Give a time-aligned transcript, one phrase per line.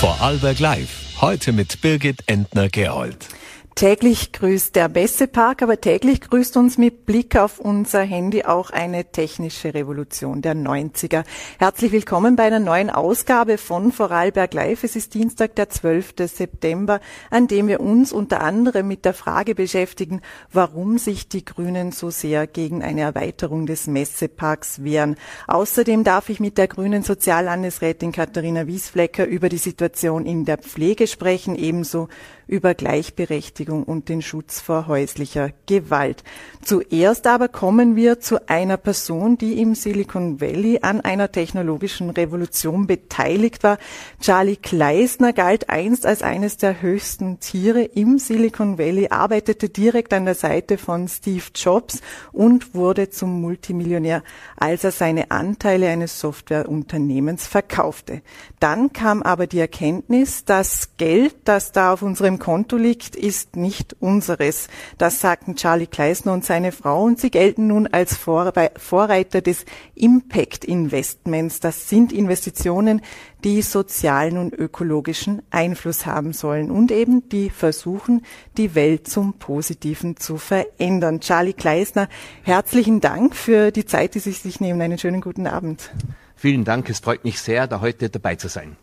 [0.00, 1.20] Vorarlberg Live.
[1.20, 3.18] Heute mit Birgit Entner-Gerold.
[3.76, 9.06] Täglich grüßt der Bessepark, aber täglich grüßt uns mit Blick auf unser Handy auch eine
[9.06, 11.24] technische Revolution der 90er.
[11.58, 14.84] Herzlich willkommen bei einer neuen Ausgabe von Vorarlberg Live.
[14.84, 16.12] Es ist Dienstag, der 12.
[16.26, 17.00] September,
[17.30, 20.20] an dem wir uns unter anderem mit der Frage beschäftigen,
[20.52, 25.16] warum sich die Grünen so sehr gegen eine Erweiterung des Messeparks wehren.
[25.46, 31.06] Außerdem darf ich mit der grünen Soziallandesrätin Katharina Wiesflecker über die Situation in der Pflege
[31.06, 32.08] sprechen, ebenso
[32.50, 36.24] über Gleichberechtigung und den Schutz vor häuslicher Gewalt.
[36.62, 42.88] Zuerst aber kommen wir zu einer Person, die im Silicon Valley an einer technologischen Revolution
[42.88, 43.78] beteiligt war.
[44.20, 50.24] Charlie Kleisner galt einst als eines der höchsten Tiere im Silicon Valley, arbeitete direkt an
[50.24, 52.00] der Seite von Steve Jobs
[52.32, 54.24] und wurde zum Multimillionär,
[54.56, 58.22] als er seine Anteile eines Softwareunternehmens verkaufte.
[58.58, 63.94] Dann kam aber die Erkenntnis, dass Geld, das da auf unserem Konto liegt, ist nicht
[64.00, 64.66] unseres.
[64.98, 70.64] Das sagten Charlie Kleisner und seine Frau und sie gelten nun als Vorreiter des Impact
[70.64, 71.60] Investments.
[71.60, 73.02] Das sind Investitionen,
[73.44, 78.22] die sozialen und ökologischen Einfluss haben sollen und eben die versuchen,
[78.56, 81.20] die Welt zum Positiven zu verändern.
[81.20, 82.08] Charlie Kleisner,
[82.42, 84.82] herzlichen Dank für die Zeit, die Sie sich nehmen.
[84.82, 85.92] Einen schönen guten Abend.
[86.34, 86.88] Vielen Dank.
[86.88, 88.76] Es freut mich sehr, da heute dabei zu sein.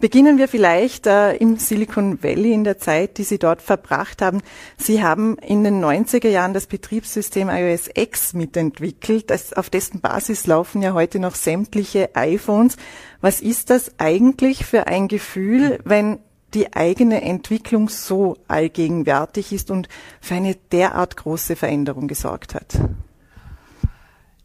[0.00, 4.40] Beginnen wir vielleicht äh, im Silicon Valley in der Zeit, die Sie dort verbracht haben.
[4.76, 9.30] Sie haben in den 90er Jahren das Betriebssystem iOS X mitentwickelt.
[9.30, 12.76] Das, auf dessen Basis laufen ja heute noch sämtliche iPhones.
[13.20, 16.18] Was ist das eigentlich für ein Gefühl, wenn
[16.54, 19.88] die eigene Entwicklung so allgegenwärtig ist und
[20.20, 22.78] für eine derart große Veränderung gesorgt hat?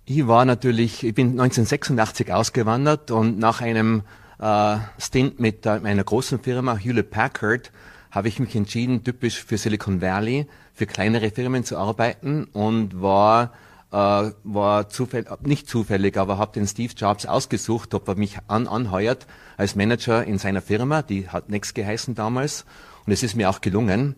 [0.05, 4.03] Ich war natürlich, ich bin 1986 ausgewandert und nach einem
[4.39, 7.71] äh, Stint mit äh, meiner großen Firma Hewlett Packard
[8.11, 13.53] habe ich mich entschieden, typisch für Silicon Valley, für kleinere Firmen zu arbeiten und war
[13.91, 18.67] äh, war zufällig, nicht zufällig, aber habe den Steve Jobs ausgesucht, ob er mich an,
[18.67, 22.65] anheuert als Manager in seiner Firma, die hat Next geheißen damals
[23.05, 24.15] und es ist mir auch gelungen.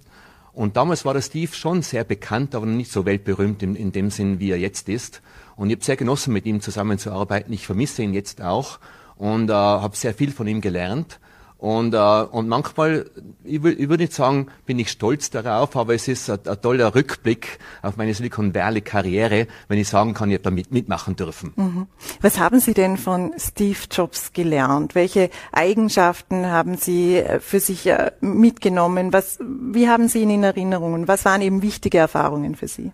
[0.53, 4.09] Und damals war der Steve schon sehr bekannt, aber nicht so weltberühmt in, in dem
[4.09, 5.21] Sinn, wie er jetzt ist.
[5.57, 7.53] Und ich habe sehr genossen, mit ihm zusammenzuarbeiten.
[7.53, 8.79] Ich vermisse ihn jetzt auch
[9.17, 11.19] und äh, habe sehr viel von ihm gelernt.
[11.57, 13.09] Und, äh, und manchmal,
[13.43, 16.61] ich, will, ich würde nicht sagen, bin ich stolz darauf, aber es ist ein, ein
[16.61, 20.71] toller Rückblick auf meine Silicon Valley Karriere, wenn ich sagen kann, ich habe da mit,
[20.71, 21.53] mitmachen dürfen.
[21.55, 21.87] Mhm.
[22.21, 24.95] Was haben Sie denn von Steve Jobs gelernt?
[24.95, 29.13] Welche Eigenschaften haben Sie äh, für sich äh, mitgenommen?
[29.13, 31.07] Was, wie haben Sie ihn in Erinnerung?
[31.07, 32.91] Was waren eben wichtige Erfahrungen für Sie?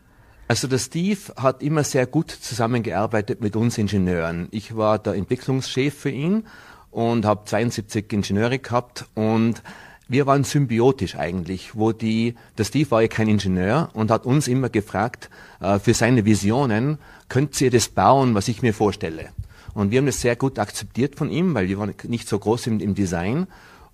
[0.52, 4.50] Also der Steve hat immer sehr gut zusammengearbeitet mit uns Ingenieuren.
[4.52, 6.46] Ich war der Entwicklungschef für ihn
[6.90, 9.64] und habe 72 Ingenieure gehabt und
[10.10, 14.50] wir waren symbiotisch eigentlich, wo die, der Steve war ja kein Ingenieur und hat uns
[14.50, 15.30] immer gefragt,
[15.62, 16.98] äh, für seine Visionen,
[17.30, 19.30] könnt ihr das bauen, was ich mir vorstelle?
[19.74, 22.68] Und wir haben das sehr gut akzeptiert von ihm, weil wir waren nicht so groß
[22.68, 23.48] im, im Design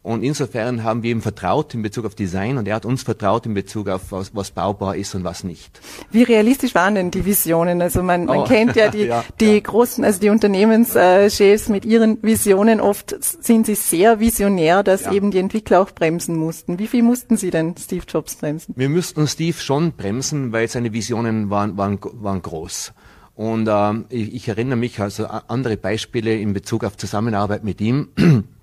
[0.07, 3.45] und insofern haben wir ihm vertraut in Bezug auf Design und er hat uns vertraut
[3.45, 5.81] in Bezug auf was, was baubar ist und was nicht.
[6.12, 7.81] Wie realistisch waren denn die Visionen?
[7.81, 8.44] Also man, man oh.
[8.46, 9.59] kennt ja die, ja, die ja.
[9.59, 12.79] großen, also die Unternehmenschefs mit ihren Visionen.
[12.79, 15.12] Oft sind sie sehr visionär, dass ja.
[15.12, 16.79] eben die Entwickler auch bremsen mussten.
[16.79, 18.73] Wie viel mussten Sie denn Steve Jobs bremsen?
[18.78, 22.94] Wir müssten Steve schon bremsen, weil seine Visionen waren, waren, waren groß.
[23.35, 28.07] Und äh, ich, ich erinnere mich also andere Beispiele in Bezug auf Zusammenarbeit mit ihm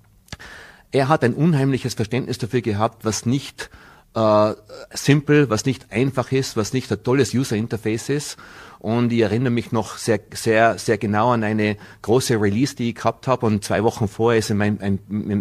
[0.91, 3.69] er hat ein unheimliches Verständnis dafür gehabt, was nicht
[4.15, 4.53] äh,
[4.93, 8.37] simpel, was nicht einfach ist, was nicht ein tolles User Interface ist.
[8.79, 12.95] Und ich erinnere mich noch sehr, sehr, sehr genau an eine große Release, die ich
[12.95, 13.45] gehabt habe.
[13.45, 14.99] Und zwei Wochen vorher ist in mein, ein,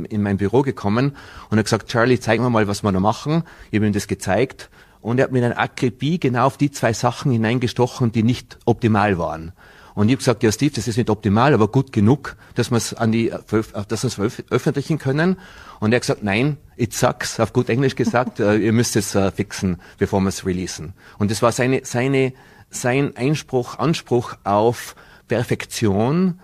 [0.08, 1.16] in mein Büro gekommen
[1.50, 3.44] und hat gesagt, Charlie, zeig mir mal, was wir da machen.
[3.70, 4.70] Ich habe ihm das gezeigt.
[5.02, 9.18] Und er hat mit einer Akribie genau auf die zwei Sachen hineingestochen, die nicht optimal
[9.18, 9.52] waren.
[9.94, 12.78] Und ich habe gesagt, ja Steve, das ist nicht optimal, aber gut genug, dass wir
[12.78, 15.38] es an die, dass wir es veröffentlichen können.
[15.78, 19.14] Und er hat gesagt, nein, it sucks, auf gut Englisch gesagt, äh, ihr müsst es
[19.14, 20.94] uh, fixen, bevor wir es releasen.
[21.18, 22.32] Und das war seine, seine,
[22.70, 24.96] sein Einspruch, Anspruch auf
[25.28, 26.40] Perfektion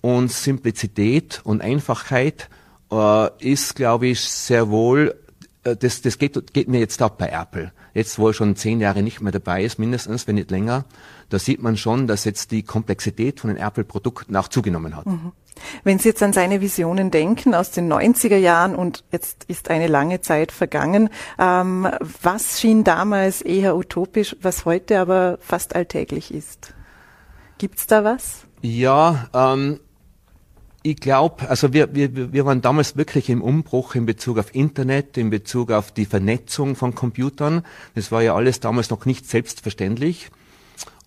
[0.00, 2.48] und Simplizität und Einfachheit
[2.90, 5.14] uh, ist, glaube ich, sehr wohl,
[5.62, 7.72] das, das geht, geht mir jetzt ab bei Apple.
[7.94, 10.84] Jetzt, wo er schon zehn Jahre nicht mehr dabei ist, mindestens, wenn nicht länger
[11.28, 15.06] da sieht man schon, dass jetzt die Komplexität von den Apple-Produkten auch zugenommen hat.
[15.06, 15.32] Mhm.
[15.82, 19.88] Wenn Sie jetzt an seine Visionen denken aus den 90er Jahren und jetzt ist eine
[19.88, 21.88] lange Zeit vergangen, ähm,
[22.22, 26.74] was schien damals eher utopisch, was heute aber fast alltäglich ist?
[27.58, 28.44] Gibt's da was?
[28.62, 29.80] Ja, ähm,
[30.90, 35.18] ich glaube, also wir, wir, wir waren damals wirklich im Umbruch in Bezug auf Internet,
[35.18, 37.62] in Bezug auf die Vernetzung von Computern.
[37.94, 40.30] Das war ja alles damals noch nicht selbstverständlich.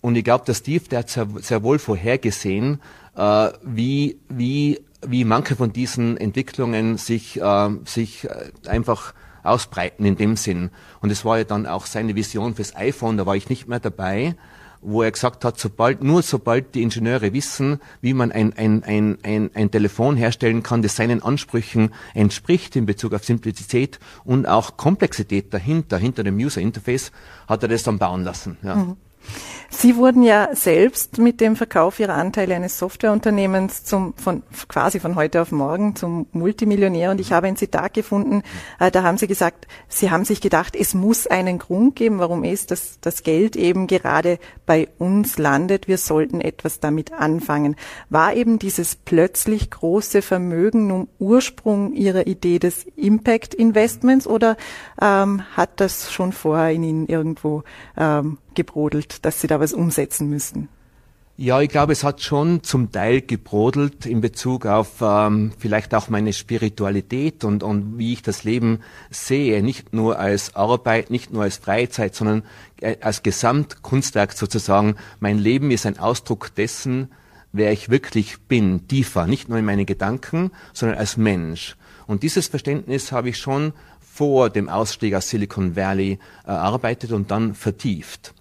[0.00, 2.80] Und ich glaube, der Steve, der hat sehr, sehr wohl vorhergesehen,
[3.16, 10.16] äh, wie, wie, wie manche von diesen Entwicklungen sich, äh, sich äh, einfach ausbreiten in
[10.16, 10.70] dem Sinn.
[11.00, 13.80] Und es war ja dann auch seine Vision fürs iPhone, da war ich nicht mehr
[13.80, 14.36] dabei
[14.82, 19.18] wo er gesagt hat, sobald, nur sobald die Ingenieure wissen, wie man ein, ein, ein,
[19.22, 24.76] ein, ein Telefon herstellen kann, das seinen Ansprüchen entspricht in Bezug auf Simplizität und auch
[24.76, 27.12] Komplexität dahinter, hinter dem User Interface,
[27.46, 28.58] hat er das dann bauen lassen.
[28.62, 28.74] Ja.
[28.74, 28.96] Mhm.
[29.74, 35.16] Sie wurden ja selbst mit dem Verkauf Ihrer Anteile eines Softwareunternehmens zum, von, quasi von
[35.16, 37.10] heute auf morgen zum Multimillionär.
[37.10, 38.42] Und ich habe ein Zitat gefunden,
[38.78, 42.44] äh, da haben Sie gesagt, Sie haben sich gedacht, es muss einen Grund geben, warum
[42.44, 45.88] es dass das Geld eben gerade bei uns landet.
[45.88, 47.74] Wir sollten etwas damit anfangen.
[48.10, 54.56] War eben dieses plötzlich große Vermögen nun Ursprung Ihrer Idee des Impact Investments oder
[55.00, 57.64] ähm, hat das schon vorher in Ihnen irgendwo
[57.96, 60.68] ähm, gebrodelt, dass Sie da was umsetzen müssen?
[61.38, 66.10] Ja, ich glaube, es hat schon zum Teil gebrodelt in Bezug auf ähm, vielleicht auch
[66.10, 71.44] meine Spiritualität und, und wie ich das Leben sehe, nicht nur als Arbeit, nicht nur
[71.44, 72.42] als Freizeit, sondern
[72.82, 74.96] äh, als Gesamtkunstwerk sozusagen.
[75.20, 77.10] Mein Leben ist ein Ausdruck dessen,
[77.50, 81.76] wer ich wirklich bin, tiefer, nicht nur in meine Gedanken, sondern als Mensch.
[82.06, 87.54] Und dieses Verständnis habe ich schon vor dem Ausstieg aus Silicon Valley erarbeitet und dann
[87.54, 88.34] vertieft.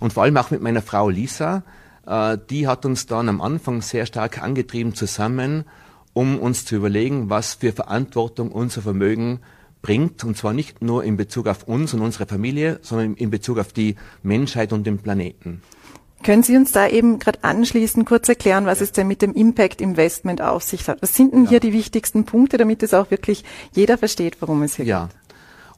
[0.00, 1.62] Und vor allem auch mit meiner Frau Lisa,
[2.06, 5.64] äh, die hat uns dann am Anfang sehr stark angetrieben zusammen,
[6.12, 9.40] um uns zu überlegen, was für Verantwortung unser Vermögen
[9.80, 13.58] bringt, und zwar nicht nur in Bezug auf uns und unsere Familie, sondern in Bezug
[13.58, 15.62] auf die Menschheit und den Planeten.
[16.22, 19.80] Können Sie uns da eben gerade anschließend kurz erklären, was es denn mit dem Impact
[19.80, 21.02] Investment auf sich hat?
[21.02, 21.50] Was sind denn ja.
[21.50, 23.44] hier die wichtigsten Punkte, damit es auch wirklich
[23.74, 25.06] jeder versteht, worum es hier ja.
[25.06, 25.16] geht?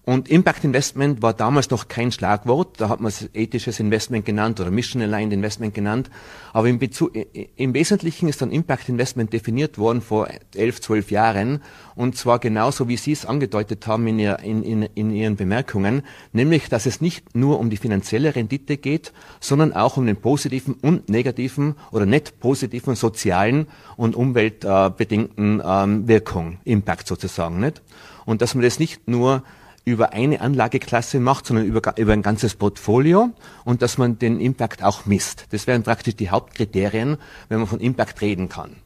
[0.07, 2.79] Und Impact Investment war damals noch kein Schlagwort.
[2.79, 6.11] Da hat man es ethisches Investment genannt oder Mission Aligned Investment genannt.
[6.53, 7.13] Aber im, Bezug,
[7.57, 11.63] im Wesentlichen ist dann Impact Investment definiert worden vor elf, zwölf Jahren.
[11.95, 16.03] Und zwar genauso, wie Sie es angedeutet haben in, ihr, in, in, in Ihren Bemerkungen.
[16.35, 19.11] Nämlich, dass es nicht nur um die finanzielle Rendite geht,
[19.41, 26.59] sondern auch um den positiven und negativen oder nicht positiven sozialen und umweltbedingten ähm, Wirkung,
[26.65, 27.81] Impact sozusagen, nicht?
[28.27, 29.43] Und dass man das nicht nur
[29.85, 33.31] über eine Anlageklasse macht, sondern über, über ein ganzes Portfolio
[33.65, 35.47] und dass man den Impact auch misst.
[35.51, 38.77] Das wären praktisch die Hauptkriterien, wenn man von Impact reden kann.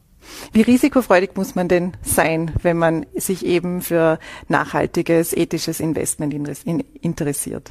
[0.51, 6.33] Wie risikofreudig muss man denn sein, wenn man sich eben für nachhaltiges, ethisches Investment
[7.01, 7.69] interessiert?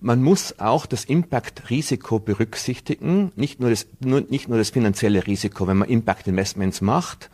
[0.00, 5.66] Man muss auch das Impact-Risiko berücksichtigen, nicht nur, das, nur, nicht nur das finanzielle Risiko,
[5.66, 7.30] wenn man Impact-Investments macht.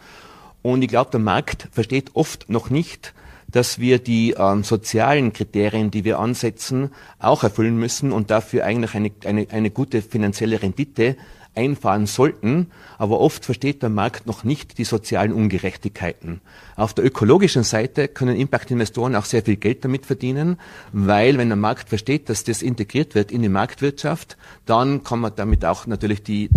[0.62, 3.12] Und ich glaube, der Markt versteht oft noch nicht,
[3.54, 6.90] dass wir die ähm, sozialen Kriterien, die wir ansetzen,
[7.20, 11.16] auch erfüllen müssen und dafür eigentlich eine, eine, eine gute finanzielle Rendite
[11.54, 16.40] einfahren sollten, aber oft versteht der Markt noch nicht die sozialen Ungerechtigkeiten.
[16.74, 20.58] Auf der ökologischen Seite können Impact-Investoren auch sehr viel Geld damit verdienen,
[20.90, 24.36] weil wenn der Markt versteht, dass das integriert wird in die Marktwirtschaft,
[24.66, 26.50] dann kann man damit auch natürlich die,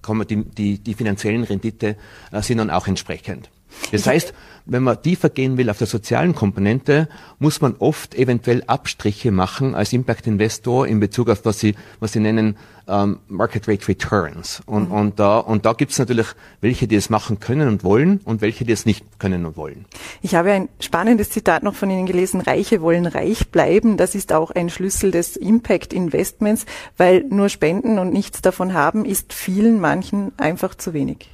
[0.00, 1.96] kann man die, die, die finanziellen Rendite
[2.32, 3.50] äh, sind dann auch entsprechend.
[3.92, 4.34] Das heißt,
[4.66, 7.08] wenn man tiefer gehen will auf der sozialen Komponente,
[7.38, 12.12] muss man oft eventuell Abstriche machen als Impact Investor in Bezug auf was sie, was
[12.12, 14.62] sie nennen ähm, Market Rate Returns.
[14.66, 14.94] Und, mhm.
[14.94, 16.26] und da, und da gibt es natürlich
[16.60, 19.86] welche, die es machen können und wollen und welche, die es nicht können und wollen.
[20.22, 22.40] Ich habe ein spannendes Zitat noch von Ihnen gelesen.
[22.40, 23.96] Reiche wollen reich bleiben.
[23.96, 29.04] Das ist auch ein Schlüssel des Impact Investments, weil nur Spenden und nichts davon haben,
[29.04, 31.28] ist vielen manchen einfach zu wenig.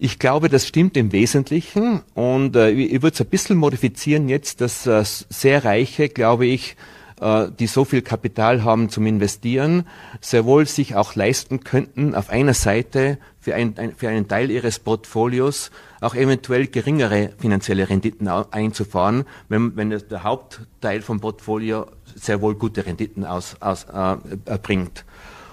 [0.00, 4.60] Ich glaube, das stimmt im Wesentlichen und äh, ich würde es ein bisschen modifizieren jetzt,
[4.60, 6.76] dass äh, sehr Reiche, glaube ich,
[7.20, 9.88] äh, die so viel Kapital haben zum Investieren,
[10.20, 14.52] sehr wohl sich auch leisten könnten, auf einer Seite für, ein, ein, für einen Teil
[14.52, 22.40] ihres Portfolios auch eventuell geringere finanzielle Renditen einzufahren, wenn, wenn der Hauptteil vom Portfolio sehr
[22.40, 25.04] wohl gute Renditen aus, aus, äh, erbringt.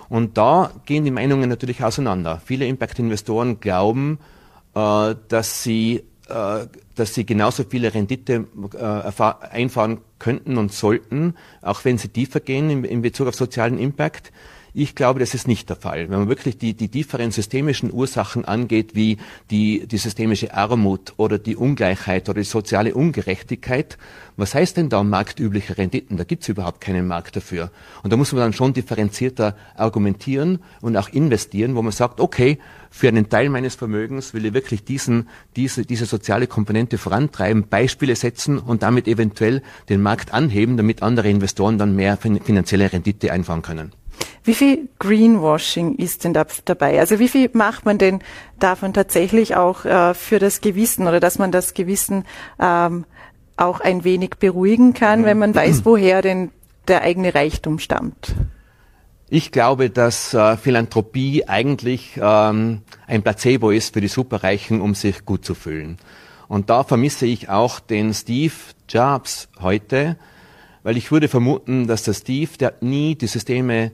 [0.07, 2.39] Und da gehen die Meinungen natürlich auseinander.
[2.45, 4.19] Viele Impact-Investoren glauben,
[4.75, 11.85] äh, dass sie äh, dass sie genauso viele Rendite äh, einfahren könnten und sollten, auch
[11.85, 14.31] wenn sie tiefer gehen in, in Bezug auf sozialen Impact.
[14.77, 16.09] Ich glaube, das ist nicht der Fall.
[16.09, 21.39] Wenn man wirklich die, die tieferen systemischen Ursachen angeht, wie die, die systemische Armut oder
[21.39, 23.97] die Ungleichheit oder die soziale Ungerechtigkeit,
[24.35, 26.17] was heißt denn da marktübliche Renditen?
[26.17, 27.71] Da gibt es überhaupt keinen Markt dafür.
[28.03, 32.59] Und da muss man dann schon differenzierter argumentieren und auch investieren, wo man sagt, okay,
[32.89, 38.17] für einen Teil meines Vermögens will ich wirklich diesen, diese, diese soziale Komponente vorantreiben, Beispiele
[38.17, 43.61] setzen und damit eventuell den Markt anheben, damit andere Investoren dann mehr finanzielle Rendite einfahren
[43.61, 43.93] können.
[44.45, 46.99] Wie viel Greenwashing ist denn da dabei?
[46.99, 48.19] Also wie viel macht man denn
[48.59, 52.25] davon tatsächlich auch äh, für das Gewissen oder dass man das Gewissen
[52.59, 53.05] ähm,
[53.57, 56.51] auch ein wenig beruhigen kann, wenn man weiß, woher denn
[56.87, 58.35] der eigene Reichtum stammt?
[59.29, 65.25] Ich glaube, dass äh, Philanthropie eigentlich ähm, ein Placebo ist für die Superreichen, um sich
[65.25, 65.97] gut zu fühlen.
[66.47, 68.53] Und da vermisse ich auch den Steve
[68.87, 70.17] Jobs heute,
[70.83, 73.91] weil ich würde vermuten, dass der Steve, der hat nie die Systeme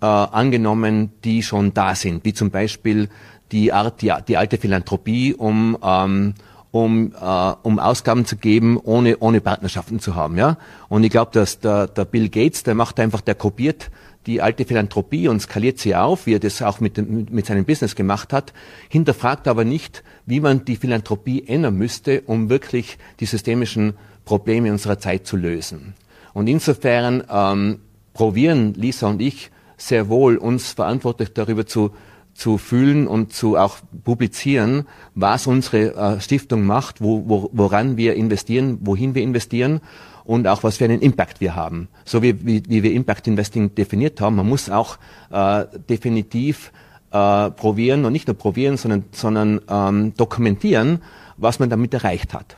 [0.00, 3.08] äh, angenommen, die schon da sind, wie zum Beispiel
[3.52, 6.34] die, Art, die, die alte Philanthropie, um, ähm,
[6.70, 10.36] um, äh, um Ausgaben zu geben, ohne, ohne Partnerschaften zu haben.
[10.36, 10.58] Ja?
[10.88, 13.90] Und ich glaube, dass der, der Bill Gates, der macht einfach, der kopiert
[14.26, 17.64] die alte Philanthropie und skaliert sie auf, wie er das auch mit, dem, mit seinem
[17.64, 18.52] Business gemacht hat,
[18.90, 23.94] hinterfragt aber nicht, wie man die Philanthropie ändern müsste, um wirklich die systemischen
[24.26, 25.94] Probleme unserer Zeit zu lösen.
[26.34, 27.80] Und insofern ähm,
[28.12, 31.92] probieren Lisa und ich sehr wohl uns verantwortlich darüber zu,
[32.34, 38.14] zu fühlen und zu auch publizieren, was unsere äh, Stiftung macht, wo, wo, woran wir
[38.14, 39.80] investieren, wohin wir investieren
[40.24, 41.88] und auch was für einen Impact wir haben.
[42.04, 44.36] So wie, wie, wie wir Impact Investing definiert haben.
[44.36, 44.98] Man muss auch
[45.30, 46.70] äh, definitiv
[47.10, 51.00] äh, probieren und nicht nur probieren, sondern, sondern ähm, dokumentieren,
[51.38, 52.56] was man damit erreicht hat.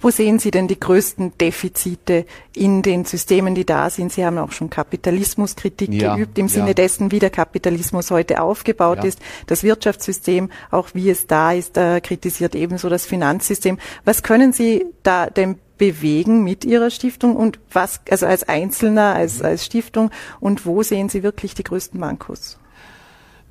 [0.00, 4.12] Wo sehen Sie denn die größten Defizite in den Systemen, die da sind?
[4.12, 6.74] Sie haben auch schon Kapitalismuskritik ja, geübt im Sinne ja.
[6.74, 9.04] dessen, wie der Kapitalismus heute aufgebaut ja.
[9.04, 9.18] ist.
[9.46, 13.78] Das Wirtschaftssystem, auch wie es da ist, äh, kritisiert ebenso das Finanzsystem.
[14.04, 19.40] Was können Sie da denn bewegen mit Ihrer Stiftung und was, also als Einzelner, als,
[19.40, 19.46] mhm.
[19.46, 22.58] als Stiftung und wo sehen Sie wirklich die größten Mankos?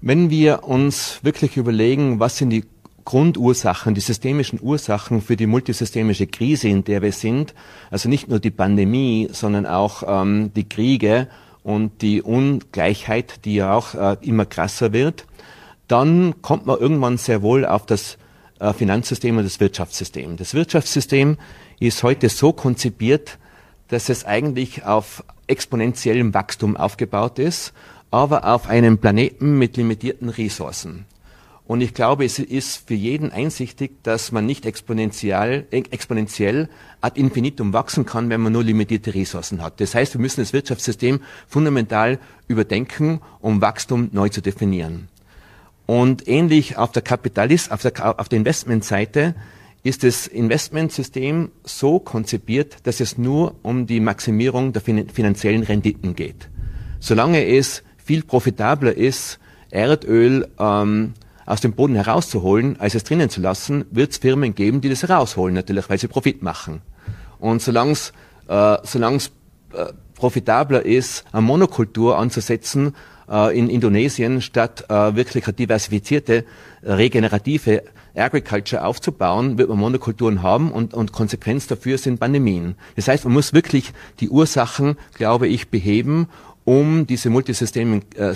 [0.01, 2.63] Wenn wir uns wirklich überlegen, was sind die
[3.05, 7.53] Grundursachen, die systemischen Ursachen für die multisystemische Krise, in der wir sind,
[7.89, 11.27] also nicht nur die Pandemie, sondern auch ähm, die Kriege
[11.63, 15.25] und die Ungleichheit, die ja auch äh, immer krasser wird,
[15.87, 18.17] dann kommt man irgendwann sehr wohl auf das
[18.59, 20.37] äh, Finanzsystem und das Wirtschaftssystem.
[20.37, 21.37] Das Wirtschaftssystem
[21.79, 23.37] ist heute so konzipiert,
[23.89, 27.73] dass es eigentlich auf exponentiellem Wachstum aufgebaut ist,
[28.09, 31.05] aber auf einem Planeten mit limitierten Ressourcen.
[31.71, 36.67] Und ich glaube, es ist für jeden einsichtig, dass man nicht exponentiell, exponentiell
[36.99, 39.79] ad infinitum wachsen kann, wenn man nur limitierte Ressourcen hat.
[39.79, 45.07] Das heißt, wir müssen das Wirtschaftssystem fundamental überdenken, um Wachstum neu zu definieren.
[45.85, 49.33] Und ähnlich auf der Kapitalist, auf der, auf der Investmentseite
[49.81, 56.49] ist das Investmentsystem so konzipiert, dass es nur um die Maximierung der finanziellen Renditen geht.
[56.99, 61.13] Solange es viel profitabler ist, Erdöl ähm,
[61.51, 65.03] aus dem Boden herauszuholen, als es drinnen zu lassen, wird es Firmen geben, die das
[65.03, 66.81] herausholen, natürlich, weil sie Profit machen.
[67.39, 68.13] Und solange es
[68.47, 69.31] äh, solang's,
[69.73, 72.95] äh, profitabler ist, eine Monokultur anzusetzen
[73.29, 76.45] äh, in Indonesien, statt äh, wirklich eine diversifizierte,
[76.83, 77.83] regenerative
[78.15, 82.75] Agriculture aufzubauen, wird man Monokulturen haben und, und Konsequenz dafür sind Pandemien.
[82.95, 83.91] Das heißt, man muss wirklich
[84.21, 86.29] die Ursachen, glaube ich, beheben,
[86.63, 88.33] um diese Multisysteme, äh,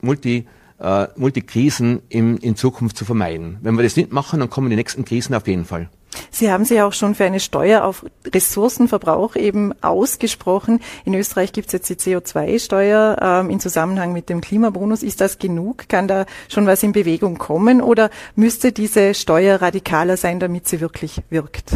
[0.00, 0.46] Multi
[0.80, 3.58] äh, Multikrisen in, in Zukunft zu vermeiden.
[3.62, 5.88] Wenn wir das nicht machen, dann kommen die nächsten Krisen auf jeden Fall.
[6.30, 10.80] Sie haben sich auch schon für eine Steuer auf Ressourcenverbrauch eben ausgesprochen.
[11.04, 15.02] In Österreich gibt es jetzt die CO2-Steuer ähm, in Zusammenhang mit dem Klimabonus.
[15.02, 15.88] Ist das genug?
[15.88, 20.80] Kann da schon was in Bewegung kommen oder müsste diese Steuer radikaler sein, damit sie
[20.80, 21.72] wirklich wirkt?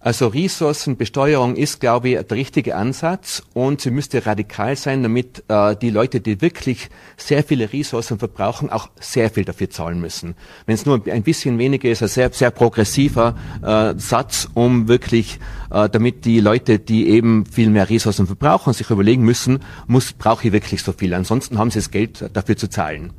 [0.00, 5.74] Also Ressourcenbesteuerung ist, glaube ich, der richtige Ansatz und sie müsste radikal sein, damit äh,
[5.74, 10.36] die Leute, die wirklich sehr viele Ressourcen verbrauchen, auch sehr viel dafür zahlen müssen.
[10.66, 15.40] Wenn es nur ein bisschen weniger ist, ein sehr, sehr progressiver äh, Satz, um wirklich,
[15.72, 20.46] äh, damit die Leute, die eben viel mehr Ressourcen verbrauchen, sich überlegen müssen, muss, brauche
[20.46, 21.12] ich wirklich so viel?
[21.12, 23.10] Ansonsten haben sie das Geld dafür zu zahlen.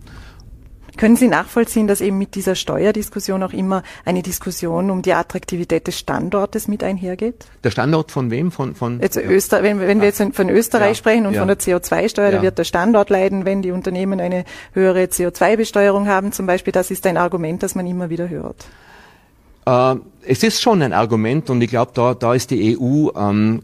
[0.99, 5.87] Können Sie nachvollziehen, dass eben mit dieser Steuerdiskussion auch immer eine Diskussion um die Attraktivität
[5.87, 7.45] des Standortes mit einhergeht?
[7.63, 8.51] Der Standort von wem?
[8.51, 11.39] Von, von jetzt Öster wenn, wenn wir jetzt von Österreich ja, sprechen und ja.
[11.39, 12.35] von der CO2-Steuer, ja.
[12.35, 16.73] da wird der Standort leiden, wenn die Unternehmen eine höhere CO2-Besteuerung haben zum Beispiel.
[16.73, 18.65] Das ist ein Argument, das man immer wieder hört.
[19.65, 23.61] Äh, es ist schon ein Argument und ich glaube, da, da ist die EU, ähm,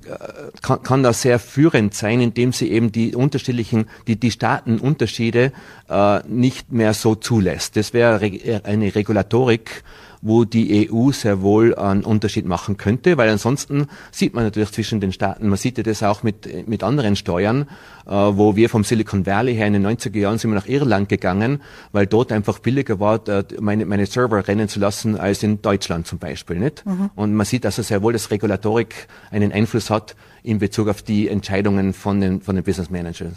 [0.61, 5.51] kann, kann da sehr führend sein, indem sie eben die unterschiedlichen, die, die Staatenunterschiede
[5.89, 7.75] äh, nicht mehr so zulässt.
[7.75, 8.19] Das wäre
[8.63, 9.83] eine Regulatorik,
[10.21, 14.99] wo die EU sehr wohl einen Unterschied machen könnte, weil ansonsten sieht man natürlich zwischen
[14.99, 17.67] den Staaten, man sieht ja das auch mit, mit anderen Steuern,
[18.05, 21.09] äh, wo wir vom Silicon Valley her in den 90er Jahren sind wir nach Irland
[21.09, 23.21] gegangen, weil dort einfach billiger war,
[23.59, 26.57] meine, meine Server rennen zu lassen als in Deutschland zum Beispiel.
[26.57, 26.85] Nicht?
[26.85, 27.09] Mhm.
[27.15, 31.27] Und man sieht also sehr wohl, dass Regulatorik einen Einfluss hat in Bezug auf die
[31.27, 33.33] Entscheidungen von den, von den Business Managers.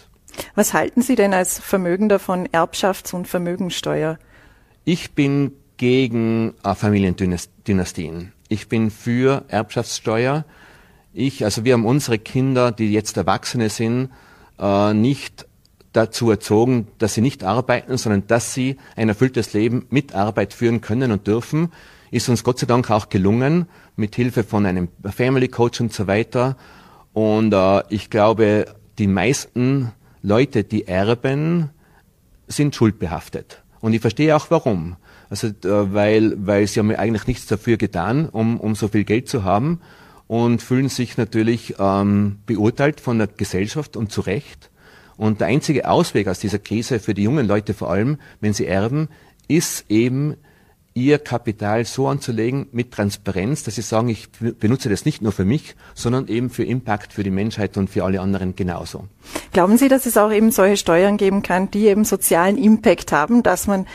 [0.54, 4.18] Was halten Sie denn als Vermögender von Erbschafts- und Vermögensteuer?
[4.84, 8.32] Ich bin gegen äh, Familiendynastien.
[8.48, 10.44] Ich bin für Erbschaftssteuer.
[11.14, 14.10] Ich, also wir haben unsere Kinder, die jetzt Erwachsene sind,
[14.58, 15.46] äh, nicht
[15.92, 20.80] dazu erzogen, dass sie nicht arbeiten, sondern dass sie ein erfülltes Leben mit Arbeit führen
[20.80, 21.72] können und dürfen.
[22.10, 23.66] Ist uns Gott sei Dank auch gelungen,
[23.96, 26.56] mit Hilfe von einem Family Coach und so weiter.
[27.12, 28.66] Und äh, ich glaube,
[28.98, 29.92] die meisten
[30.22, 31.70] Leute, die erben,
[32.46, 33.62] sind schuldbehaftet.
[33.80, 34.96] Und ich verstehe auch warum.
[35.30, 39.04] Also äh, weil, weil sie haben ja eigentlich nichts dafür getan, um, um so viel
[39.04, 39.80] Geld zu haben
[40.26, 44.70] und fühlen sich natürlich ähm, beurteilt von der Gesellschaft und zu Recht.
[45.16, 48.66] Und der einzige Ausweg aus dieser Krise für die jungen Leute vor allem, wenn sie
[48.66, 49.08] erben,
[49.48, 50.36] ist eben
[50.98, 54.28] ihr Kapital so anzulegen mit Transparenz, dass sie sagen, ich
[54.58, 58.04] benutze das nicht nur für mich, sondern eben für Impact für die Menschheit und für
[58.04, 59.04] alle anderen genauso.
[59.52, 63.42] Glauben Sie, dass es auch eben solche Steuern geben kann, die eben sozialen Impact haben,
[63.42, 63.86] dass man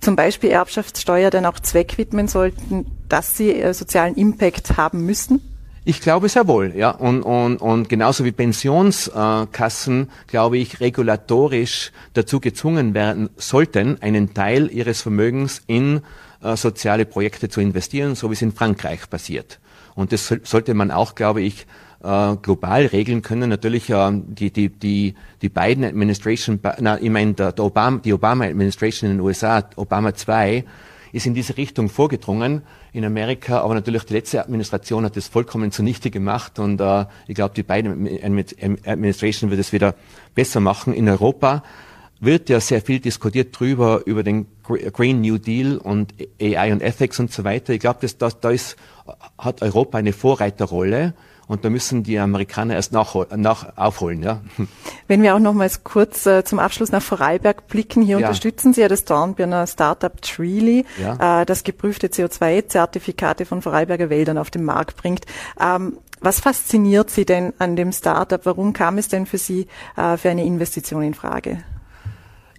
[0.00, 5.40] zum Beispiel Erbschaftssteuer dann auch Zweck widmen sollten, dass sie äh, sozialen Impact haben müssen?
[5.84, 6.90] Ich glaube sehr wohl, ja.
[6.90, 14.70] Und, und, und genauso wie Pensionskassen, glaube ich, regulatorisch dazu gezwungen werden sollten, einen Teil
[14.70, 16.02] ihres Vermögens in
[16.42, 19.60] äh, soziale Projekte zu investieren, so wie es in Frankreich passiert.
[19.94, 21.66] Und das sollte man auch, glaube ich,
[22.02, 23.50] äh, global regeln können.
[23.50, 28.12] Natürlich äh, die, die, die, die beiden Administration, na, ich meine, der, der Obama, die
[28.12, 30.64] Obama Administration in den USA, Obama 2,
[31.12, 35.72] ist in diese Richtung vorgedrungen in Amerika, aber natürlich die letzte Administration hat das vollkommen
[35.72, 38.08] zunichte gemacht und äh, ich glaube, die beiden
[38.84, 39.94] Administration wird es wieder
[40.34, 40.92] besser machen.
[40.92, 41.62] In Europa
[42.20, 47.18] wird ja sehr viel diskutiert drüber, über den Green New Deal und AI und Ethics
[47.18, 47.72] und so weiter.
[47.72, 48.76] Ich glaube, das, das, da ist,
[49.38, 51.14] hat Europa eine Vorreiterrolle
[51.50, 54.22] und da müssen die Amerikaner erst nach, nach aufholen.
[54.22, 54.40] Ja.
[55.08, 58.26] Wenn wir auch nochmals kurz äh, zum Abschluss nach Vorarlberg blicken, hier ja.
[58.28, 61.40] unterstützen Sie ja das Dornbirner Startup Treely, ja.
[61.40, 65.24] äh, das geprüfte CO2-Zertifikate von Vorarlberger Wäldern auf den Markt bringt.
[65.60, 68.44] Ähm, was fasziniert Sie denn an dem Startup?
[68.44, 71.64] Warum kam es denn für Sie äh, für eine Investition in Frage?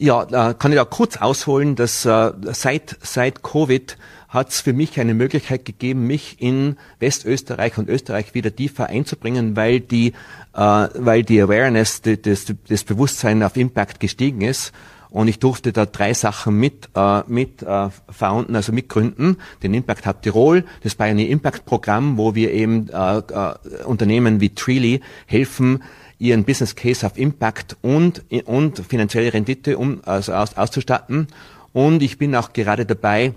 [0.04, 3.98] Ja, da kann ich da kurz ausholen, dass äh, seit, seit Covid
[4.30, 9.56] hat es für mich eine Möglichkeit gegeben, mich in Westösterreich und Österreich wieder tiefer einzubringen,
[9.56, 10.14] weil die,
[10.56, 14.72] äh, weil die Awareness, die, das, das Bewusstsein auf Impact gestiegen ist.
[15.12, 19.38] Und ich durfte da drei Sachen mit, äh, mit äh, founden, also mitgründen.
[19.62, 24.56] Den Impact Hub Tirol, das Pioneer Impact Programm, wo wir eben äh, äh, Unternehmen wie
[24.56, 25.84] Treely helfen,
[26.22, 31.28] ihren Business Case auf Impact und, und finanzielle Rendite um, also aus, auszustatten.
[31.74, 33.34] Und ich bin auch gerade dabei,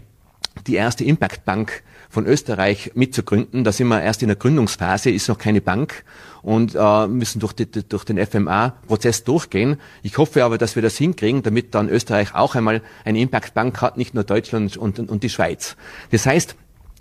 [0.66, 3.64] die erste Impact Bank von Österreich mitzugründen.
[3.64, 6.04] Da sind wir erst in der Gründungsphase, ist noch keine Bank
[6.42, 9.78] und äh, müssen durch, die, durch den FMA-Prozess durchgehen.
[10.02, 13.80] Ich hoffe aber, dass wir das hinkriegen, damit dann Österreich auch einmal eine Impact Bank
[13.80, 15.76] hat, nicht nur Deutschland und, und die Schweiz.
[16.10, 16.54] Das heißt,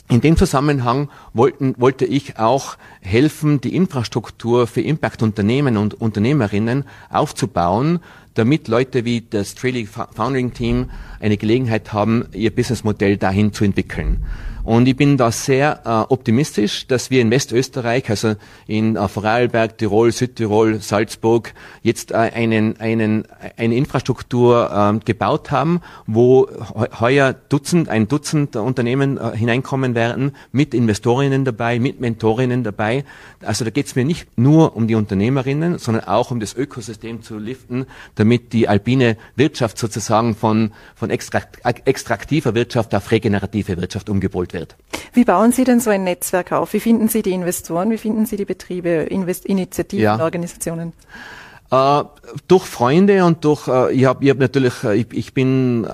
[0.09, 7.99] in dem Zusammenhang wollten, wollte ich auch helfen, die Infrastruktur für Impact-Unternehmen und Unternehmerinnen aufzubauen,
[8.33, 14.23] damit Leute wie das Trilly Founding Team eine Gelegenheit haben, ihr Businessmodell dahin zu entwickeln.
[14.63, 19.77] Und ich bin da sehr äh, optimistisch, dass wir in Westösterreich, also in äh, Vorarlberg,
[19.77, 23.25] Tirol, Südtirol, Salzburg, jetzt äh, einen, einen,
[23.57, 26.47] eine Infrastruktur äh, gebaut haben, wo
[26.99, 33.03] heuer Dutzend, ein Dutzend Unternehmen äh, hineinkommen werden, mit Investorinnen dabei, mit Mentorinnen dabei.
[33.41, 37.21] Also da geht es mir nicht nur um die Unternehmerinnen, sondern auch um das Ökosystem
[37.21, 37.85] zu liften,
[38.23, 44.77] damit die alpine Wirtschaft sozusagen von, von extraktiver Wirtschaft auf regenerative Wirtschaft umgepolt wird.
[45.12, 46.71] Wie bauen Sie denn so ein Netzwerk auf?
[46.71, 47.91] Wie finden Sie die Investoren?
[47.91, 50.19] Wie finden Sie die Betriebe, Invest Initiativen, ja.
[50.19, 50.93] Organisationen?
[51.69, 52.03] Äh,
[52.47, 55.86] durch Freunde und durch, äh, ich habe ich hab natürlich, äh, ich, ich bin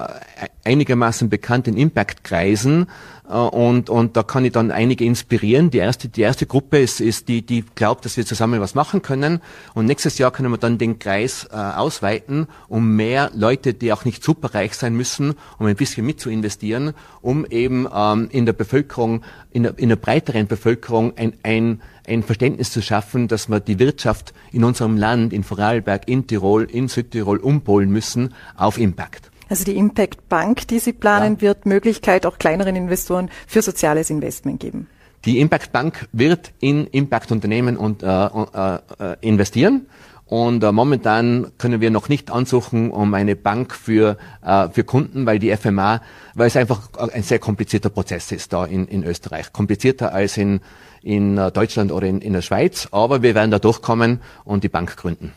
[0.63, 2.87] einigermaßen bekannt in Impact-Kreisen
[3.29, 5.69] und, und da kann ich dann einige inspirieren.
[5.69, 9.03] Die erste, die erste Gruppe ist, ist die, die glaubt, dass wir zusammen was machen
[9.03, 9.39] können
[9.75, 14.03] und nächstes Jahr können wir dann den Kreis äh, ausweiten, um mehr Leute, die auch
[14.03, 18.53] nicht superreich sein müssen, um ein bisschen mit zu investieren, um eben ähm, in der
[18.53, 23.59] Bevölkerung, in der, in der breiteren Bevölkerung ein, ein ein Verständnis zu schaffen, dass wir
[23.59, 29.29] die Wirtschaft in unserem Land, in Vorarlberg, in Tirol, in Südtirol umpolen müssen auf Impact.
[29.49, 31.41] Also die Impact Bank, die Sie planen, ja.
[31.41, 34.87] wird Möglichkeit auch kleineren Investoren für soziales Investment geben.
[35.25, 39.87] Die Impact Bank wird in Impact Unternehmen und, äh, äh, äh, investieren.
[40.29, 45.25] Und äh, momentan können wir noch nicht ansuchen um eine Bank für, äh, für Kunden,
[45.25, 46.01] weil die FMA,
[46.35, 49.51] weil es einfach ein sehr komplizierter Prozess ist da in, in Österreich.
[49.51, 50.61] Komplizierter als in,
[51.01, 52.87] in äh, Deutschland oder in, in der Schweiz.
[52.91, 55.33] Aber wir werden da durchkommen und die Bank gründen.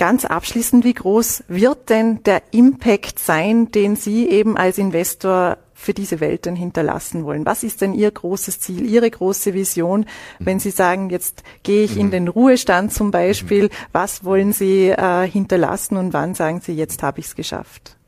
[0.00, 5.92] Ganz abschließend, wie groß wird denn der Impact sein, den Sie eben als Investor für
[5.92, 7.44] diese Welt dann hinterlassen wollen?
[7.44, 10.06] Was ist denn Ihr großes Ziel, Ihre große Vision,
[10.38, 12.12] wenn Sie sagen, jetzt gehe ich in mhm.
[12.12, 17.20] den Ruhestand zum Beispiel, was wollen Sie äh, hinterlassen und wann sagen Sie, jetzt habe
[17.20, 17.98] ich es geschafft?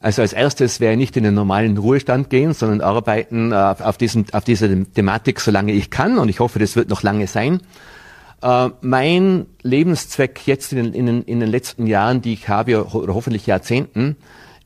[0.00, 3.96] Also als erstes werde ich nicht in den normalen Ruhestand gehen, sondern arbeiten äh, auf,
[3.96, 6.18] diesem, auf dieser Thematik, solange ich kann.
[6.18, 7.62] Und ich hoffe, das wird noch lange sein.
[8.42, 13.46] Äh, mein Lebenszweck jetzt in, in, in, den letzten Jahren, die ich habe, oder hoffentlich
[13.46, 14.16] Jahrzehnten,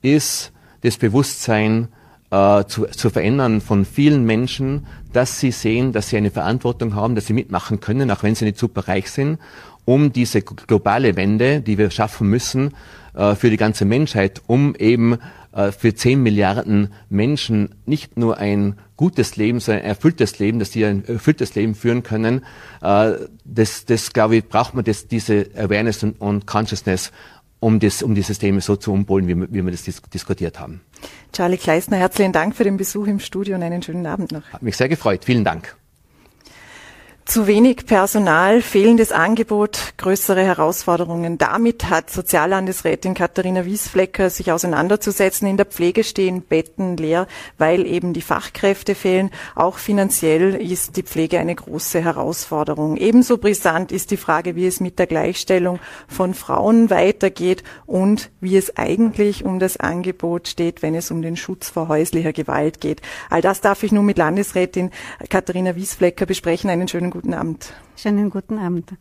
[0.02, 0.52] ist
[0.82, 1.88] das Bewusstsein
[2.30, 7.14] äh, zu, zu verändern von vielen Menschen, dass sie sehen, dass sie eine Verantwortung haben,
[7.14, 9.38] dass sie mitmachen können, auch wenn sie nicht super reich sind,
[9.84, 12.74] um diese globale Wende, die wir schaffen müssen,
[13.14, 15.18] äh, für die ganze Menschheit, um eben
[15.52, 20.84] für 10 Milliarden Menschen nicht nur ein gutes Leben, sondern ein erfülltes Leben, dass die
[20.84, 22.44] ein erfülltes Leben führen können.
[22.82, 23.12] Äh,
[23.44, 27.10] das, das glaube ich, braucht man das, diese Awareness und, und Consciousness,
[27.60, 30.80] um, das, um die Systeme so zu umpolen, wie, wie wir das dis diskutiert haben.
[31.32, 34.44] Charlie Kleisner, herzlichen Dank für den Besuch im Studio und einen schönen Abend noch.
[34.52, 35.24] Hat mich sehr gefreut.
[35.24, 35.76] Vielen Dank.
[37.26, 41.38] Zu wenig Personal, fehlendes Angebot, größere Herausforderungen.
[41.38, 45.46] Damit hat Soziallandesrätin Katharina Wiesflecker sich auseinanderzusetzen.
[45.46, 49.30] In der Pflege stehen Betten leer, weil eben die Fachkräfte fehlen.
[49.54, 52.96] Auch finanziell ist die Pflege eine große Herausforderung.
[52.96, 55.78] Ebenso brisant ist die Frage, wie es mit der Gleichstellung
[56.08, 61.36] von Frauen weitergeht und wie es eigentlich um das Angebot steht, wenn es um den
[61.36, 63.02] Schutz vor häuslicher Gewalt geht.
[63.28, 64.90] All das darf ich nun mit Landesrätin
[65.28, 66.70] Katharina Wiesflecker besprechen.
[66.70, 67.74] Einen schönen guten guten Abend.
[68.00, 68.94] Schönen guten Abend.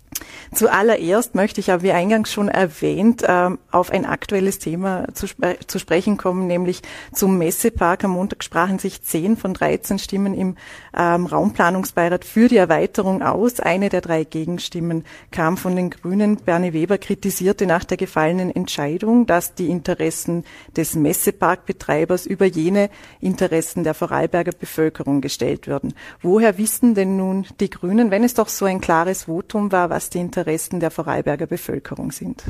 [0.54, 5.28] Zuallererst möchte ich aber, wie eingangs schon erwähnt, ähm, auf ein aktuelles Thema zu,
[5.68, 6.82] zu sprechen kommen, nämlich
[7.14, 8.04] zum Messepark.
[8.04, 10.56] Am Montag sprachen sich zehn von 13 Stimmen im
[10.98, 13.60] ähm, Raumplanungsbeirat für die Erweiterung aus.
[13.60, 16.38] Eine der drei Gegenstimmen kam von den Grünen.
[16.38, 20.44] Bernie Weber kritisierte nach der gefallenen Entscheidung, dass die Interessen
[20.76, 22.90] des Messeparkbetreibers über jene
[23.22, 25.94] Interessen der Vorarlberger Bevölkerung gestellt würden.
[26.22, 30.10] Woher wissen denn nun die Grünen, wenn es doch so ein klares Votum war, was
[30.10, 32.44] die Interessen der Vorarlberger Bevölkerung sind?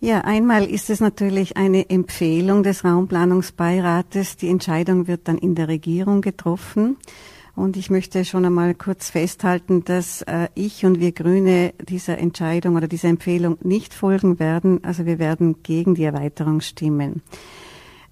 [0.00, 4.36] Ja, einmal ist es natürlich eine Empfehlung des Raumplanungsbeirates.
[4.36, 6.96] Die Entscheidung wird dann in der Regierung getroffen.
[7.54, 12.74] Und ich möchte schon einmal kurz festhalten, dass äh, ich und wir Grüne dieser Entscheidung
[12.74, 14.82] oder dieser Empfehlung nicht folgen werden.
[14.82, 17.22] Also wir werden gegen die Erweiterung stimmen.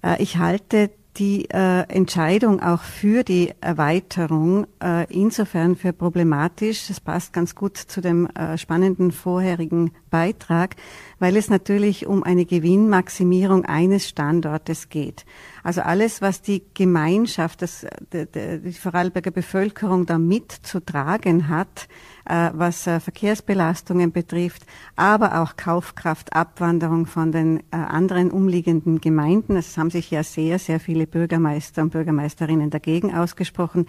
[0.01, 6.87] Äh, ich halte die äh, Entscheidung auch für die Erweiterung äh, insofern für problematisch.
[6.87, 10.75] Das passt ganz gut zu dem äh, spannenden vorherigen Beitrag,
[11.17, 15.25] weil es natürlich um eine Gewinnmaximierung eines Standortes geht.
[15.63, 18.25] Also alles, was die Gemeinschaft, das, die,
[18.61, 21.87] die Vorarlberger Bevölkerung da mitzutragen hat,
[22.25, 29.57] äh, was äh, Verkehrsbelastungen betrifft, aber auch Kaufkraft, Abwanderung von den äh, anderen umliegenden Gemeinden.
[29.57, 33.85] Es haben sich ja sehr, sehr viele Bürgermeister und Bürgermeisterinnen dagegen ausgesprochen.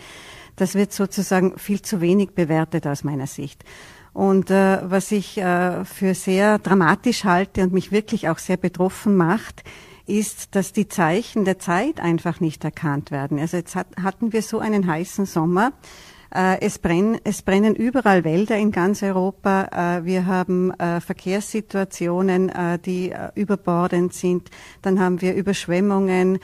[0.56, 3.64] Das wird sozusagen viel zu wenig bewertet aus meiner Sicht.
[4.12, 9.16] Und äh, was ich äh, für sehr dramatisch halte und mich wirklich auch sehr betroffen
[9.16, 9.62] macht,
[10.10, 13.38] ist, dass die Zeichen der Zeit einfach nicht erkannt werden.
[13.38, 15.72] Also jetzt hat, hatten wir so einen heißen Sommer.
[16.32, 19.98] Äh, es, brennen, es brennen überall Wälder in ganz Europa.
[19.98, 22.52] Äh, wir haben äh, Verkehrssituationen,
[22.84, 24.50] die überbordend sind.
[24.82, 26.38] Dann haben wir Überschwemmungen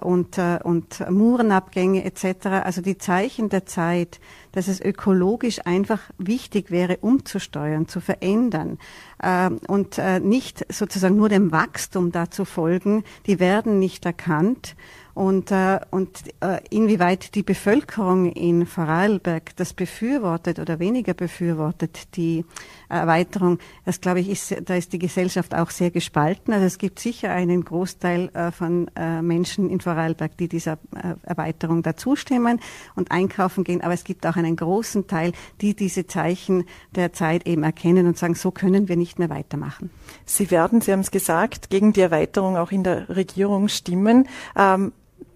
[0.00, 2.46] und, und Murenabgänge etc.
[2.64, 4.20] Also die Zeichen der Zeit,
[4.52, 8.78] dass es ökologisch einfach wichtig wäre, umzusteuern, zu verändern
[9.22, 13.04] äh, und äh, nicht sozusagen nur dem Wachstum da zu folgen.
[13.26, 14.76] Die werden nicht erkannt
[15.14, 22.46] und, äh, und äh, inwieweit die Bevölkerung in Vorarlberg das befürwortet oder weniger befürwortet, die
[22.88, 26.54] Erweiterung, das glaube ich, ist, da ist die Gesellschaft auch sehr gespalten.
[26.54, 31.14] Also es gibt sicher einen Großteil äh, von äh, Menschen in Vorarlberg, die dieser äh,
[31.24, 32.60] Erweiterung dazustimmen
[32.94, 37.46] und einkaufen gehen, aber es gibt auch einen großen Teil, die diese Zeichen der Zeit
[37.46, 39.90] eben erkennen und sagen, so können wir nicht mehr weitermachen.
[40.24, 44.28] Sie werden, Sie haben es gesagt, gegen die Erweiterung auch in der Regierung stimmen.
[44.56, 44.92] Ähm,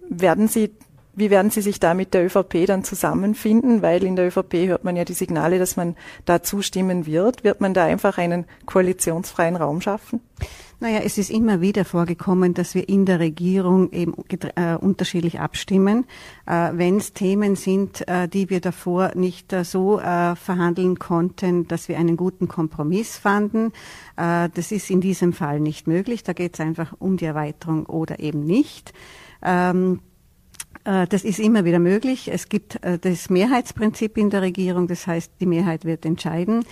[0.09, 0.71] werden Sie
[1.17, 3.81] wie werden Sie sich da mit der ÖVP dann zusammenfinden?
[3.81, 7.43] Weil in der ÖVP hört man ja die Signale, dass man da zustimmen wird.
[7.43, 10.21] Wird man da einfach einen koalitionsfreien Raum schaffen?
[10.79, 14.13] Naja, es ist immer wieder vorgekommen, dass wir in der Regierung eben
[14.55, 16.05] äh, unterschiedlich abstimmen.
[16.45, 21.67] Äh, Wenn es Themen sind, äh, die wir davor nicht äh, so äh, verhandeln konnten,
[21.67, 23.73] dass wir einen guten Kompromiss fanden,
[24.17, 26.21] äh, das ist in diesem Fall nicht möglich.
[26.21, 28.93] Da geht es einfach um die Erweiterung oder eben nicht.
[29.41, 30.06] Ähm, äh,
[30.87, 32.29] das ist immer wieder möglich.
[32.31, 36.63] Es gibt äh, das Mehrheitsprinzip in der Regierung, das heißt, die Mehrheit wird entscheiden.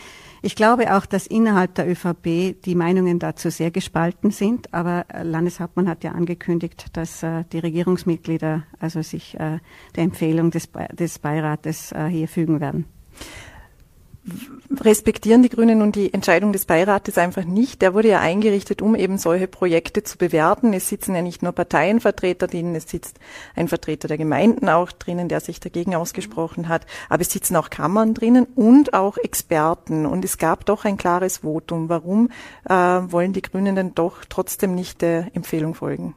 [0.42, 5.24] Ich glaube auch, dass innerhalb der ÖVP die Meinungen dazu sehr gespalten sind, aber äh,
[5.24, 9.60] Landeshauptmann hat ja angekündigt, dass die Regierungsmitglieder also sich der
[9.96, 12.86] Empfehlung des Beirates hier fügen werden
[14.84, 17.82] respektieren die Grünen nun die Entscheidung des Beirates einfach nicht.
[17.82, 20.74] Der wurde ja eingerichtet, um eben solche Projekte zu bewerten.
[20.74, 23.20] Es sitzen ja nicht nur Parteienvertreter drinnen, es sitzt
[23.56, 27.70] ein Vertreter der Gemeinden auch drinnen, der sich dagegen ausgesprochen hat, aber es sitzen auch
[27.70, 30.06] Kammern drinnen und auch Experten.
[30.06, 31.90] Und es gab doch ein klares Votum.
[31.90, 32.30] Warum
[32.68, 36.16] äh, wollen die Grünen denn doch trotzdem nicht der Empfehlung folgen?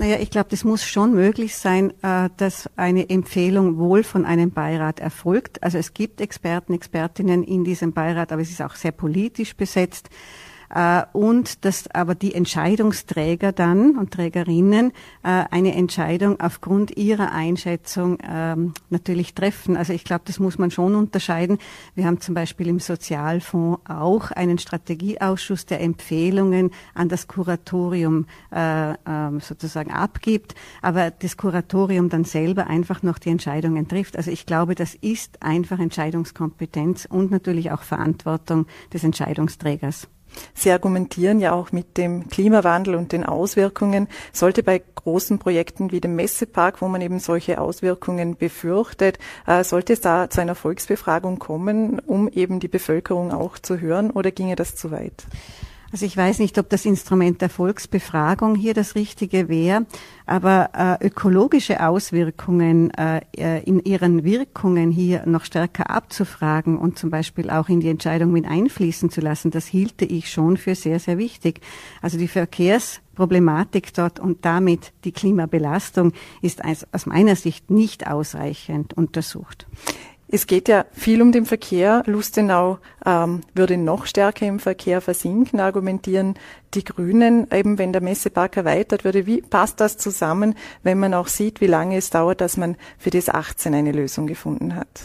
[0.00, 4.50] Naja, ich glaube, das muss schon möglich sein, äh, dass eine Empfehlung wohl von einem
[4.50, 5.62] Beirat erfolgt.
[5.62, 10.08] Also es gibt Experten, Expertinnen in diesem Beirat, aber es ist auch sehr politisch besetzt.
[10.72, 18.18] Äh, und dass aber die Entscheidungsträger dann und Trägerinnen äh, eine Entscheidung aufgrund ihrer Einschätzung
[18.22, 19.76] ähm, natürlich treffen.
[19.76, 21.58] Also ich glaube, das muss man schon unterscheiden.
[21.94, 28.94] Wir haben zum Beispiel im Sozialfonds auch einen Strategieausschuss, der Empfehlungen an das Kuratorium äh,
[29.06, 34.16] ähm, sozusagen abgibt, aber das Kuratorium dann selber einfach noch die Entscheidungen trifft.
[34.16, 40.08] Also ich glaube, das ist einfach Entscheidungskompetenz und natürlich auch Verantwortung des Entscheidungsträgers.
[40.54, 44.08] Sie argumentieren ja auch mit dem Klimawandel und den Auswirkungen.
[44.32, 49.92] Sollte bei großen Projekten wie dem Messepark, wo man eben solche Auswirkungen befürchtet, äh, sollte
[49.94, 54.56] es da zu einer Volksbefragung kommen, um eben die Bevölkerung auch zu hören, oder ginge
[54.56, 55.24] das zu weit?
[55.92, 59.86] Also ich weiß nicht, ob das Instrument der Volksbefragung hier das Richtige wäre,
[60.24, 67.10] aber äh, ökologische Auswirkungen äh, äh, in ihren Wirkungen hier noch stärker abzufragen und zum
[67.10, 71.00] Beispiel auch in die Entscheidung mit einfließen zu lassen, das hielte ich schon für sehr,
[71.00, 71.60] sehr wichtig.
[72.00, 79.66] Also die Verkehrsproblematik dort und damit die Klimabelastung ist aus meiner Sicht nicht ausreichend untersucht.
[80.32, 82.04] Es geht ja viel um den Verkehr.
[82.06, 86.34] Lustenau ähm, würde noch stärker im Verkehr versinken, argumentieren
[86.72, 89.26] die Grünen, eben wenn der Messepark erweitert würde.
[89.26, 93.10] Wie passt das zusammen, wenn man auch sieht, wie lange es dauert, dass man für
[93.10, 95.02] das 18 eine Lösung gefunden hat?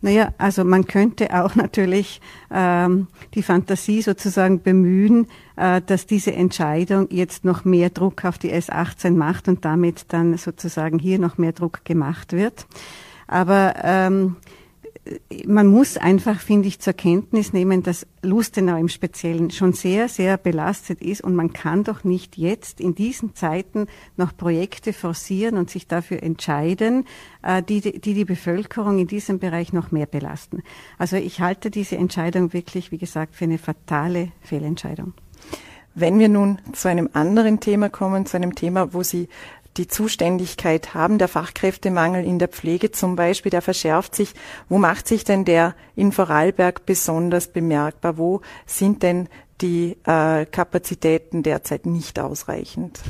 [0.00, 7.08] Naja, also man könnte auch natürlich ähm, die Fantasie sozusagen bemühen, äh, dass diese Entscheidung
[7.10, 11.52] jetzt noch mehr Druck auf die S18 macht und damit dann sozusagen hier noch mehr
[11.52, 12.66] Druck gemacht wird.
[13.26, 14.36] Aber ähm,
[15.46, 20.36] man muss einfach, finde ich, zur Kenntnis nehmen, dass Lustenau im Speziellen schon sehr, sehr
[20.36, 25.70] belastet ist und man kann doch nicht jetzt in diesen Zeiten noch Projekte forcieren und
[25.70, 27.04] sich dafür entscheiden,
[27.42, 30.62] äh, die, die die Bevölkerung in diesem Bereich noch mehr belasten.
[30.98, 35.14] Also ich halte diese Entscheidung wirklich, wie gesagt, für eine fatale Fehlentscheidung.
[35.94, 39.28] Wenn wir nun zu einem anderen Thema kommen, zu einem Thema, wo Sie
[39.76, 41.18] die Zuständigkeit haben.
[41.18, 44.34] Der Fachkräftemangel in der Pflege zum Beispiel, der verschärft sich.
[44.68, 48.18] Wo macht sich denn der in Vorarlberg besonders bemerkbar?
[48.18, 49.28] Wo sind denn
[49.60, 53.00] die äh, Kapazitäten derzeit nicht ausreichend?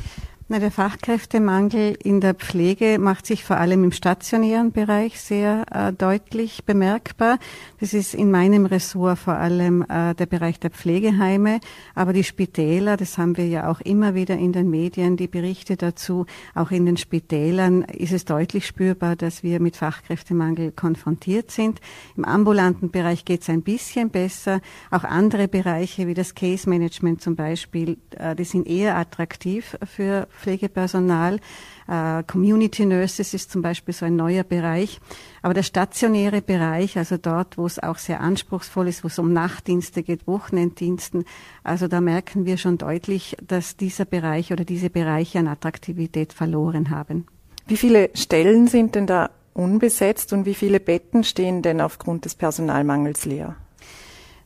[0.53, 5.91] Na, der Fachkräftemangel in der Pflege macht sich vor allem im stationären Bereich sehr äh,
[5.91, 7.39] deutlich bemerkbar.
[7.79, 11.59] Das ist in meinem Ressort vor allem äh, der Bereich der Pflegeheime,
[11.95, 15.75] aber die Spitäler, das haben wir ja auch immer wieder in den Medien, die Berichte
[15.75, 21.81] dazu, auch in den Spitälern ist es deutlich spürbar, dass wir mit Fachkräftemangel konfrontiert sind.
[22.15, 24.61] Im ambulanten Bereich geht es ein bisschen besser.
[24.91, 30.27] Auch andere Bereiche wie das Case Management zum Beispiel, äh, die sind eher attraktiv für
[30.43, 31.39] Pflegepersonal.
[31.87, 34.99] Äh, Community Nurses ist zum Beispiel so ein neuer Bereich.
[35.41, 39.33] Aber der stationäre Bereich, also dort, wo es auch sehr anspruchsvoll ist, wo es um
[39.33, 41.25] Nachtdienste geht, Wochenenddiensten,
[41.63, 46.89] also da merken wir schon deutlich, dass dieser Bereich oder diese Bereiche an Attraktivität verloren
[46.89, 47.25] haben.
[47.65, 52.35] Wie viele Stellen sind denn da unbesetzt und wie viele Betten stehen denn aufgrund des
[52.35, 53.55] Personalmangels leer?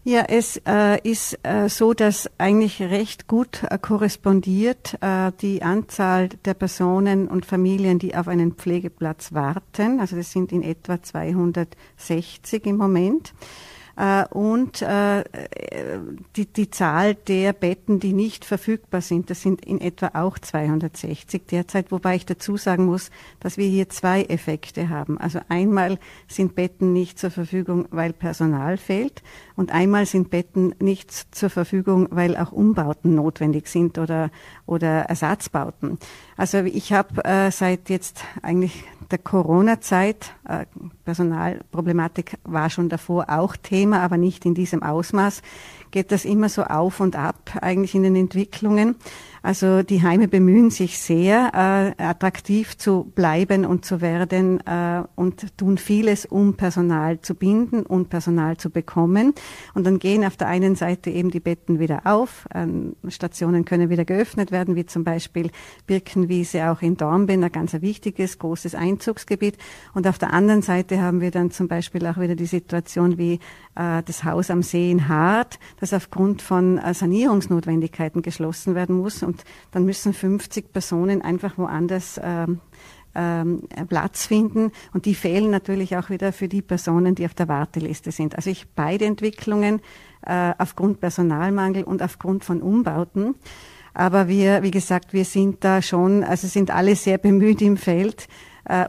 [0.09, 6.29] Ja, es äh, ist äh, so, dass eigentlich recht gut äh, korrespondiert äh, die Anzahl
[6.45, 9.99] der Personen und Familien, die auf einen Pflegeplatz warten.
[9.99, 13.33] Also das sind in etwa 260 im Moment.
[13.97, 15.23] Äh, und äh,
[16.35, 21.47] die, die Zahl der Betten, die nicht verfügbar sind, das sind in etwa auch 260
[21.47, 25.17] derzeit, wobei ich dazu sagen muss, dass wir hier zwei Effekte haben.
[25.17, 29.23] Also einmal sind Betten nicht zur Verfügung, weil Personal fehlt
[29.55, 34.29] und einmal sind Betten nicht zur Verfügung, weil auch Umbauten notwendig sind oder,
[34.67, 35.97] oder Ersatzbauten.
[36.35, 40.65] Also ich habe äh, seit jetzt eigentlich der Corona-Zeit, äh,
[41.05, 45.41] Personalproblematik war schon davor auch Thema, aber nicht in diesem Ausmaß,
[45.91, 48.95] geht das immer so auf und ab eigentlich in den Entwicklungen.
[49.47, 55.57] Also die Heime bemühen sich sehr, äh, attraktiv zu bleiben und zu werden äh, und
[55.57, 59.33] tun vieles, um Personal zu binden und Personal zu bekommen.
[59.73, 63.89] Und dann gehen auf der einen Seite eben die Betten wieder auf, ähm, Stationen können
[63.89, 65.49] wieder geöffnet werden, wie zum Beispiel
[65.85, 69.57] Birkenwiese auch in Dornbirn, ein ganz wichtiges, großes Einzugsgebiet.
[69.93, 73.39] Und auf der anderen Seite haben wir dann zum Beispiel auch wieder die Situation wie
[73.75, 79.23] äh, das Haus am See in Hart, das aufgrund von äh, Sanierungsnotwendigkeiten geschlossen werden muss.
[79.23, 79.36] Und
[79.71, 82.59] dann müssen 50 Personen einfach woanders ähm,
[83.15, 84.71] ähm, Platz finden.
[84.93, 88.35] Und die fehlen natürlich auch wieder für die Personen, die auf der Warteliste sind.
[88.35, 89.81] Also ich beide Entwicklungen
[90.25, 93.35] äh, aufgrund Personalmangel und aufgrund von Umbauten.
[93.93, 98.27] Aber wir, wie gesagt, wir sind da schon, also sind alle sehr bemüht im Feld,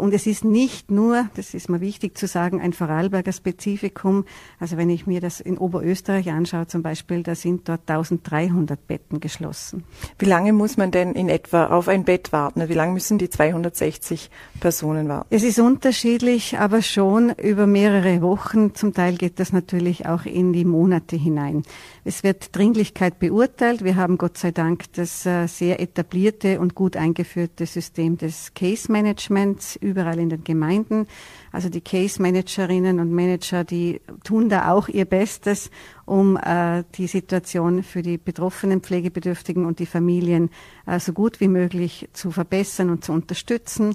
[0.00, 4.24] und es ist nicht nur, das ist mir wichtig zu sagen, ein Vorarlberger Spezifikum.
[4.58, 9.20] Also wenn ich mir das in Oberösterreich anschaue zum Beispiel, da sind dort 1300 Betten
[9.20, 9.84] geschlossen.
[10.18, 12.68] Wie lange muss man denn in etwa auf ein Bett warten?
[12.68, 15.28] Wie lange müssen die 260 Personen warten?
[15.30, 18.74] Es ist unterschiedlich, aber schon über mehrere Wochen.
[18.74, 21.62] Zum Teil geht das natürlich auch in die Monate hinein.
[22.04, 23.84] Es wird Dringlichkeit beurteilt.
[23.84, 28.90] Wir haben Gott sei Dank das äh, sehr etablierte und gut eingeführte System des Case
[28.90, 31.07] Managements überall in den Gemeinden.
[31.52, 35.70] Also die Case Managerinnen und Manager, die tun da auch ihr Bestes,
[36.04, 40.50] um äh, die Situation für die betroffenen Pflegebedürftigen und die Familien
[40.87, 43.94] äh, so gut wie möglich zu verbessern und zu unterstützen.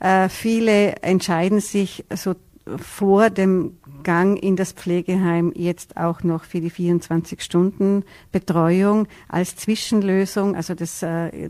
[0.00, 2.34] Äh, viele entscheiden sich so
[2.76, 10.56] vor dem Gang in das Pflegeheim jetzt auch noch für die 24-Stunden-Betreuung als Zwischenlösung.
[10.56, 11.48] Also das äh,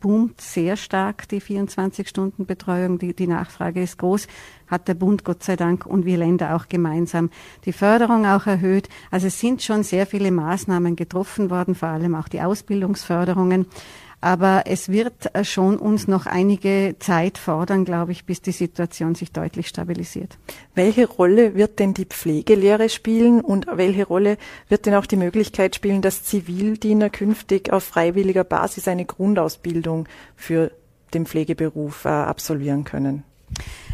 [0.00, 2.98] boomt sehr stark, die 24-Stunden-Betreuung.
[2.98, 4.28] Die, die Nachfrage ist groß.
[4.66, 7.30] Hat der Bund Gott sei Dank und wir Länder auch gemeinsam
[7.64, 8.88] die Förderung auch erhöht.
[9.10, 13.66] Also es sind schon sehr viele Maßnahmen getroffen worden, vor allem auch die Ausbildungsförderungen.
[14.20, 19.14] Aber es wird äh, schon uns noch einige Zeit fordern, glaube ich, bis die Situation
[19.14, 20.38] sich deutlich stabilisiert.
[20.74, 24.36] Welche Rolle wird denn die Pflegelehre spielen und welche Rolle
[24.68, 30.06] wird denn auch die Möglichkeit spielen, dass Zivildiener künftig auf freiwilliger Basis eine Grundausbildung
[30.36, 30.70] für
[31.14, 33.24] den Pflegeberuf äh, absolvieren können?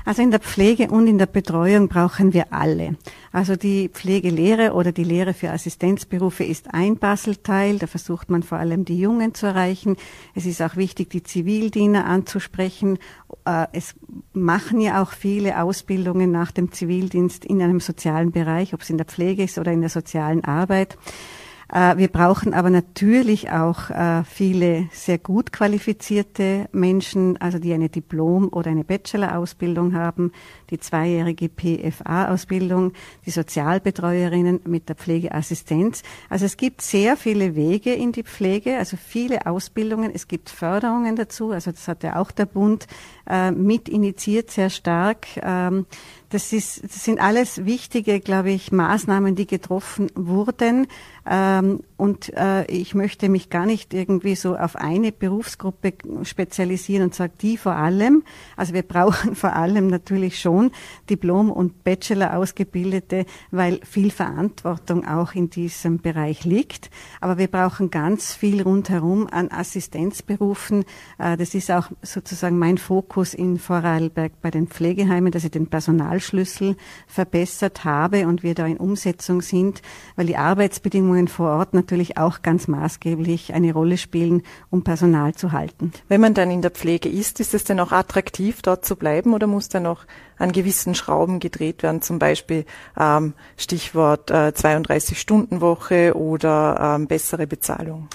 [0.07, 2.97] Also in der Pflege und in der Betreuung brauchen wir alle.
[3.33, 7.81] Also die Pflegelehre oder die Lehre für Assistenzberufe ist ein Puzzleteil.
[7.81, 9.97] Da versucht man vor allem die Jungen zu erreichen.
[10.37, 12.99] Es ist auch wichtig, die Zivildiener anzusprechen.
[13.45, 13.97] Äh, es
[14.33, 18.99] machen ja auch viele Ausbildungen nach dem Zivildienst in einem sozialen Bereich, ob es in
[18.99, 20.97] der Pflege ist oder in der sozialen Arbeit.
[21.73, 27.89] Äh, wir brauchen aber natürlich auch äh, viele sehr gut qualifizierte Menschen, also die eine
[27.89, 30.31] Diplom- oder eine Bachelor-Ausbildung haben,
[30.71, 32.93] die zweijährige PFA-Ausbildung,
[33.25, 36.03] die Sozialbetreuerinnen mit der Pflegeassistenz.
[36.31, 40.13] Also es gibt sehr viele Wege in die Pflege, also viele Ausbildungen.
[40.15, 42.87] Es gibt Förderungen dazu, also das hat ja auch der Bund
[43.29, 45.27] äh, mit initiiert sehr stark.
[46.31, 50.89] Das, ist, das sind alles wichtige, glaube ich, Maßnahmen, die getroffen wurden.
[51.29, 57.15] Ähm, und äh, ich möchte mich gar nicht irgendwie so auf eine Berufsgruppe spezialisieren und
[57.15, 58.23] sagen, die vor allem.
[58.57, 60.71] Also wir brauchen vor allem natürlich schon
[61.09, 66.91] Diplom- und Bachelor ausgebildete, weil viel Verantwortung auch in diesem Bereich liegt.
[67.21, 70.85] Aber wir brauchen ganz viel rundherum an Assistenzberufen.
[71.19, 75.69] Äh, das ist auch sozusagen mein Fokus in Vorarlberg bei den Pflegeheimen, dass ich den
[75.69, 76.77] Personal Personalschlüssel
[77.07, 79.83] verbessert habe und wir da in Umsetzung sind,
[80.17, 85.53] weil die Arbeitsbedingungen vor Ort natürlich auch ganz maßgeblich eine Rolle spielen, um Personal zu
[85.53, 85.93] halten.
[86.09, 89.35] Wenn man dann in der Pflege ist, ist es denn auch attraktiv, dort zu bleiben
[89.35, 90.07] oder muss da noch
[90.39, 92.65] an gewissen Schrauben gedreht werden, zum Beispiel
[92.99, 98.09] ähm, Stichwort äh, 32-Stunden-Woche oder ähm, bessere Bezahlung?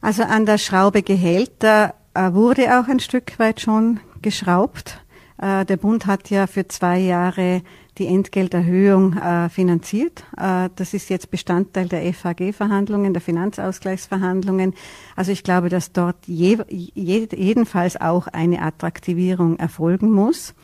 [0.00, 5.00] Also an der Schraube Gehälter äh, wurde auch ein Stück weit schon geschraubt.
[5.40, 7.62] Äh, der Bund hat ja für zwei Jahre
[7.98, 10.24] die Entgelterhöhung äh, finanziert.
[10.36, 14.74] Äh, das ist jetzt Bestandteil der FAG-Verhandlungen, der Finanzausgleichsverhandlungen.
[15.16, 20.54] Also ich glaube, dass dort je, je, jedenfalls auch eine Attraktivierung erfolgen muss.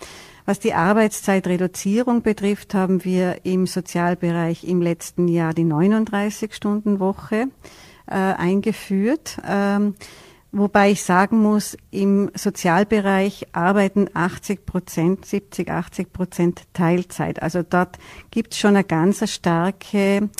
[0.47, 7.47] Was die Arbeitszeitreduzierung betrifft, haben wir im Sozialbereich im letzten Jahr die 39-Stunden-Woche
[8.07, 9.39] äh, eingeführt.
[9.47, 9.95] Ähm,
[10.57, 17.43] Wobei ich sagen muss, im Sozialbereich arbeiten 80 Prozent, 70, 80 Prozent Teilzeit.
[17.43, 17.99] Also dort
[18.31, 20.31] gibt es schon eine ganz starke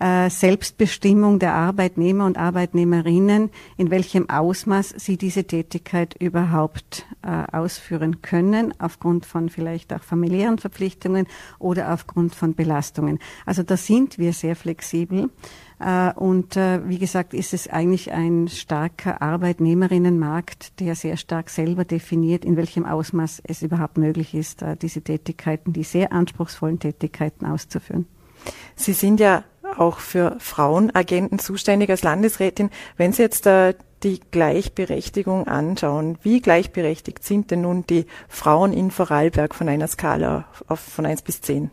[0.00, 8.22] äh, Selbstbestimmung der Arbeitnehmer und Arbeitnehmerinnen, in welchem Ausmaß sie diese Tätigkeit überhaupt äh, ausführen
[8.22, 11.28] können, aufgrund von vielleicht auch familiären Verpflichtungen
[11.60, 13.20] oder aufgrund von Belastungen.
[13.46, 15.30] Also da sind wir sehr flexibel.
[15.80, 21.84] Äh, und äh, wie gesagt, ist es eigentlich ein starker Arbeitnehmerinnenmarkt, der sehr stark selber
[21.84, 27.46] definiert, in welchem Ausmaß es überhaupt möglich ist, äh, diese Tätigkeiten, die sehr anspruchsvollen Tätigkeiten
[27.46, 28.06] auszuführen.
[28.74, 29.44] Sie sind ja
[29.76, 32.70] auch für Frauenagenten zuständig als Landesrätin.
[32.96, 33.46] Wenn Sie jetzt
[34.02, 40.46] die Gleichberechtigung anschauen, wie gleichberechtigt sind denn nun die Frauen in Vorarlberg von einer Skala
[40.74, 41.70] von eins bis zehn?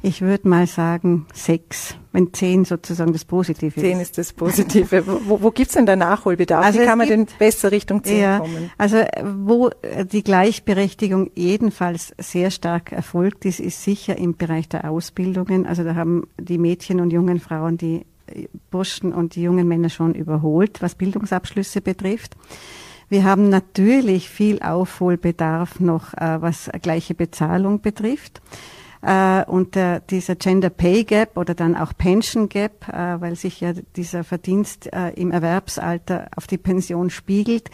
[0.00, 3.80] Ich würde mal sagen sechs, wenn zehn sozusagen das Positive ist.
[3.80, 5.04] Zehn ist das Positive.
[5.06, 6.64] wo wo gibt es denn da Nachholbedarf?
[6.64, 8.70] Also Wie kann man denn besser Richtung zehn ja, kommen?
[8.78, 9.70] Also wo
[10.12, 15.66] die Gleichberechtigung jedenfalls sehr stark erfolgt ist, ist sicher im Bereich der Ausbildungen.
[15.66, 18.06] Also da haben die Mädchen und jungen Frauen die
[18.70, 22.36] Burschen und die jungen Männer schon überholt, was Bildungsabschlüsse betrifft.
[23.08, 28.42] Wir haben natürlich viel Aufholbedarf noch, äh, was gleiche Bezahlung betrifft
[29.02, 33.60] äh, und äh, dieser Gender Pay Gap oder dann auch Pension Gap, äh, weil sich
[33.60, 37.70] ja dieser Verdienst äh, im Erwerbsalter auf die Pension spiegelt.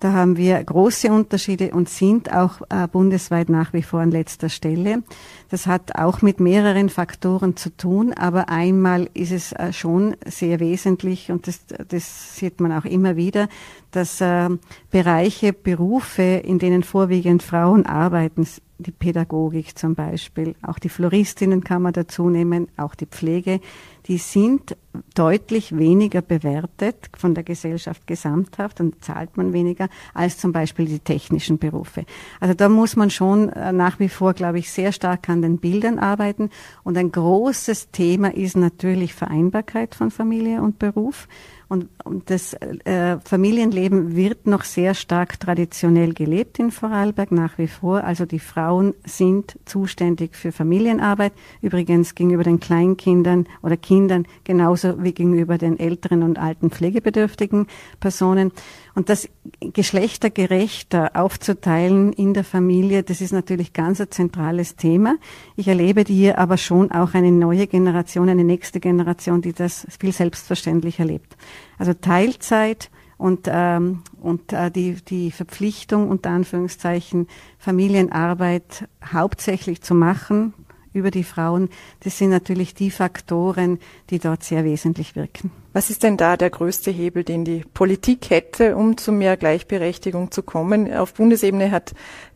[0.00, 4.48] Da haben wir große Unterschiede und sind auch äh, bundesweit nach wie vor an letzter
[4.48, 5.02] Stelle.
[5.50, 10.60] Das hat auch mit mehreren Faktoren zu tun, aber einmal ist es äh, schon sehr
[10.60, 13.48] wesentlich und das, das sieht man auch immer wieder,
[13.90, 14.48] dass äh,
[14.90, 18.46] Bereiche, Berufe, in denen vorwiegend Frauen arbeiten,
[18.78, 23.60] die Pädagogik zum Beispiel, auch die Floristinnen kann man dazu nehmen, auch die Pflege,
[24.08, 24.76] die sind
[25.14, 30.98] deutlich weniger bewertet von der Gesellschaft gesamthaft und zahlt man weniger als zum Beispiel die
[30.98, 32.04] technischen Berufe.
[32.40, 35.58] Also da muss man schon äh, nach wie vor, glaube ich, sehr stark an den
[35.58, 36.50] Bildern arbeiten.
[36.84, 41.28] Und ein großes Thema ist natürlich Vereinbarkeit von Familie und Beruf.
[41.68, 47.68] Und, und das äh, Familienleben wird noch sehr stark traditionell gelebt in Vorarlberg nach wie
[47.68, 48.04] vor.
[48.04, 51.34] Also die Frauen sind zuständig für Familienarbeit.
[51.60, 57.66] Übrigens gegenüber den Kleinkindern oder Kindern genauso wie gegenüber den älteren und alten pflegebedürftigen
[58.00, 58.50] Personen.
[58.98, 59.28] Und das
[59.60, 65.18] geschlechtergerechter aufzuteilen in der Familie, das ist natürlich ganz ein zentrales Thema.
[65.54, 70.10] Ich erlebe hier aber schon auch eine neue Generation, eine nächste Generation, die das viel
[70.10, 71.36] selbstverständlich erlebt.
[71.78, 80.54] Also Teilzeit und, ähm, und äh, die, die Verpflichtung, unter Anführungszeichen, Familienarbeit hauptsächlich zu machen,
[80.98, 81.70] über die Frauen,
[82.00, 83.78] das sind natürlich die Faktoren,
[84.10, 85.50] die dort sehr wesentlich wirken.
[85.72, 90.30] Was ist denn da der größte Hebel, den die Politik hätte, um zu mehr Gleichberechtigung
[90.30, 90.92] zu kommen?
[90.92, 91.94] Auf Bundesebene hat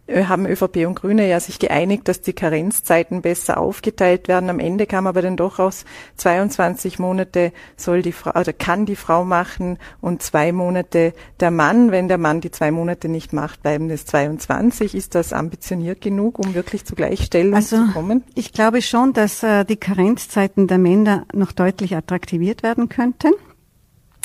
[0.09, 4.50] haben ÖVP und Grüne ja sich geeinigt, dass die Karenzzeiten besser aufgeteilt werden.
[4.50, 5.84] Am Ende kam aber dann doch aus
[6.16, 11.92] 22 Monate soll die Frau oder kann die Frau machen und zwei Monate der Mann.
[11.92, 14.94] Wenn der Mann die zwei Monate nicht macht, bleiben es 22.
[14.94, 18.24] Ist das ambitioniert genug, um wirklich zu Gleichstellung also, zu kommen?
[18.34, 23.32] Ich glaube schon, dass äh, die Karenzzeiten der Männer noch deutlich attraktiviert werden könnten.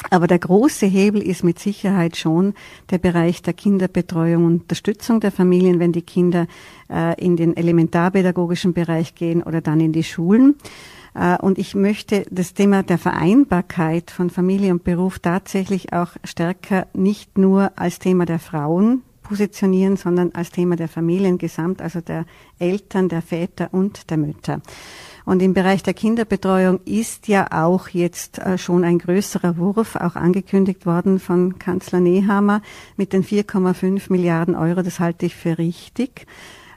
[0.10, 2.54] Aber der große Hebel ist mit Sicherheit schon
[2.90, 6.48] der Bereich der Kinderbetreuung und Unterstützung der Familien, wenn die Kinder
[6.90, 10.56] äh, in den elementarpädagogischen Bereich gehen oder dann in die Schulen.
[11.14, 16.88] Äh, und ich möchte das Thema der Vereinbarkeit von Familie und Beruf tatsächlich auch stärker
[16.94, 22.26] nicht nur als Thema der Frauen positionieren, sondern als Thema der Familien gesamt, also der
[22.60, 24.62] Eltern, der Väter und der Mütter.
[25.28, 30.16] Und im Bereich der Kinderbetreuung ist ja auch jetzt äh, schon ein größerer Wurf auch
[30.16, 32.62] angekündigt worden von Kanzler Nehammer
[32.96, 34.84] mit den 4,5 Milliarden Euro.
[34.84, 36.28] Das halte ich für richtig.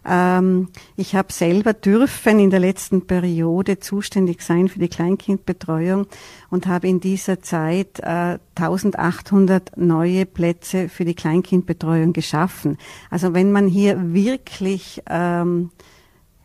[0.04, 6.08] Ähm, ich habe selber dürfen in der letzten Periode zuständig sein für die Kleinkindbetreuung
[6.50, 12.78] und habe in dieser Zeit äh, 1800 neue Plätze für die Kleinkindbetreuung geschaffen.
[13.10, 15.70] Also wenn man hier wirklich ähm,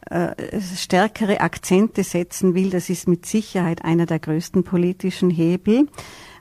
[0.06, 5.88] äh, stärkere Akzente setzen will, das ist mit Sicherheit einer der größten politischen Hebel.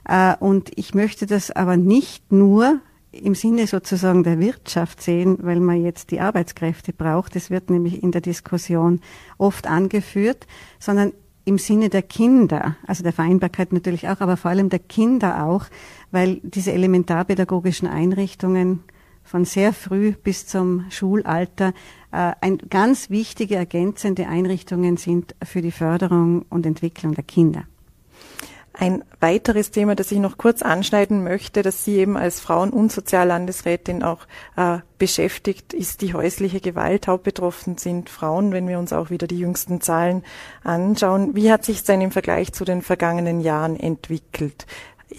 [0.07, 2.79] Äh, und ich möchte das aber nicht nur
[3.11, 7.35] im Sinne sozusagen der Wirtschaft sehen, weil man jetzt die Arbeitskräfte braucht.
[7.35, 8.99] Das wird nämlich in der Diskussion
[9.37, 10.47] oft angeführt,
[10.79, 11.13] sondern
[11.45, 15.65] im Sinne der Kinder, also der Vereinbarkeit natürlich auch, aber vor allem der Kinder auch,
[16.11, 18.83] weil diese elementarpädagogischen Einrichtungen
[19.23, 21.73] von sehr früh bis zum Schulalter
[22.15, 27.63] ein, ganz wichtige ergänzende Einrichtungen sind für die Förderung und Entwicklung der Kinder.
[28.77, 32.91] Ein weiteres Thema, das ich noch kurz anschneiden möchte, das Sie eben als Frauen- und
[32.91, 37.07] Soziallandesrätin auch äh, beschäftigt, ist die häusliche Gewalt.
[37.07, 40.23] Hauptbetroffen sind Frauen, wenn wir uns auch wieder die jüngsten Zahlen
[40.63, 41.35] anschauen.
[41.35, 44.65] Wie hat sich denn im Vergleich zu den vergangenen Jahren entwickelt?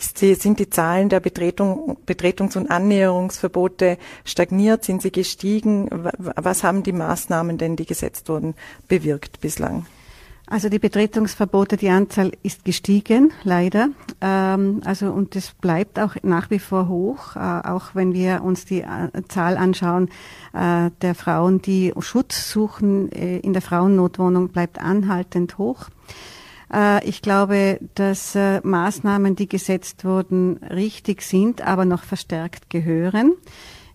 [0.00, 4.84] Sind die Zahlen der Betretung, Betretungs- und Annäherungsverbote stagniert?
[4.84, 5.88] Sind sie gestiegen?
[6.18, 8.54] Was haben die Maßnahmen denn, die gesetzt wurden,
[8.88, 9.86] bewirkt bislang?
[10.48, 13.88] Also die Betretungsverbote, die Anzahl ist gestiegen, leider.
[14.20, 18.64] Ähm, also und es bleibt auch nach wie vor hoch, äh, auch wenn wir uns
[18.64, 20.08] die äh, Zahl anschauen
[20.52, 25.88] äh, der Frauen, die Schutz suchen äh, in der Frauennotwohnung, bleibt anhaltend hoch.
[26.72, 33.34] Äh, ich glaube, dass äh, Maßnahmen, die gesetzt wurden, richtig sind, aber noch verstärkt gehören.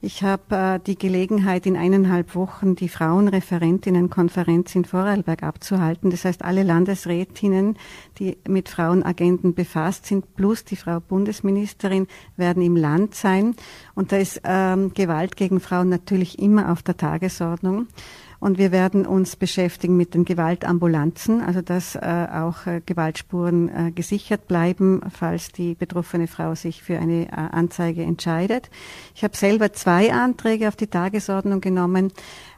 [0.03, 6.09] Ich habe äh, die Gelegenheit, in eineinhalb Wochen die Frauenreferentinnenkonferenz in Vorarlberg abzuhalten.
[6.09, 7.77] Das heißt, alle Landesrätinnen,
[8.17, 13.55] die mit Frauenagenten befasst sind, plus die Frau Bundesministerin, werden im Land sein.
[13.93, 17.85] Und da ist ähm, Gewalt gegen Frauen natürlich immer auf der Tagesordnung.
[18.41, 21.99] Und wir werden uns beschäftigen mit den Gewaltambulanzen, also dass äh,
[22.33, 28.01] auch äh, Gewaltspuren äh, gesichert bleiben, falls die betroffene Frau sich für eine äh, Anzeige
[28.01, 28.71] entscheidet.
[29.13, 32.11] Ich habe selber zwei Anträge auf die Tagesordnung genommen.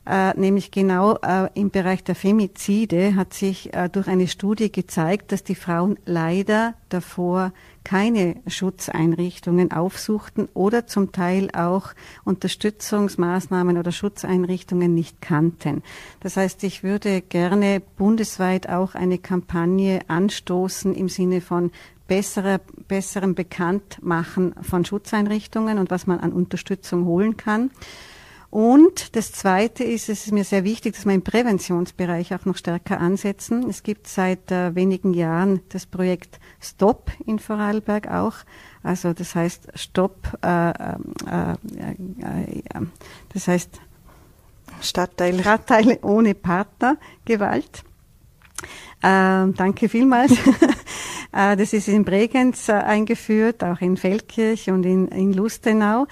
[0.06, 5.32] Äh, nämlich genau äh, im Bereich der Femizide hat sich äh, durch eine Studie gezeigt,
[5.32, 7.54] dass die Frauen leider davor
[7.86, 11.94] keine Schutzeinrichtungen aufsuchten oder zum Teil auch
[12.26, 15.84] Unterstützungsmaßnahmen oder Schutzeinrichtungen nicht kannten.
[16.20, 21.72] Das heißt, ich würde gerne bundesweit auch eine Kampagne anstoßen im Sinne von
[22.10, 27.72] besserer, besserem Bekanntmachen von Schutzeinrichtungen und was man an Unterstützung holen kann.
[28.54, 32.56] Und das Zweite ist, es ist mir sehr wichtig, dass wir im Präventionsbereich auch noch
[32.56, 33.68] stärker ansetzen.
[33.68, 38.36] Es gibt seit äh, wenigen Jahren das Projekt Stop in Vorarlberg auch.
[38.84, 40.74] Also das heißt Stop, äh, äh,
[41.26, 41.54] äh,
[42.22, 42.86] äh
[43.34, 43.82] das heißt
[44.82, 45.40] Stadtteile.
[45.40, 47.84] Stadtteile ohne Partnergewalt.
[49.02, 50.38] Ähm, danke vielmals.
[51.36, 56.06] Äh, das ist in Bregenz eingeführt, auch in Feldkirch und in, in Lustenau.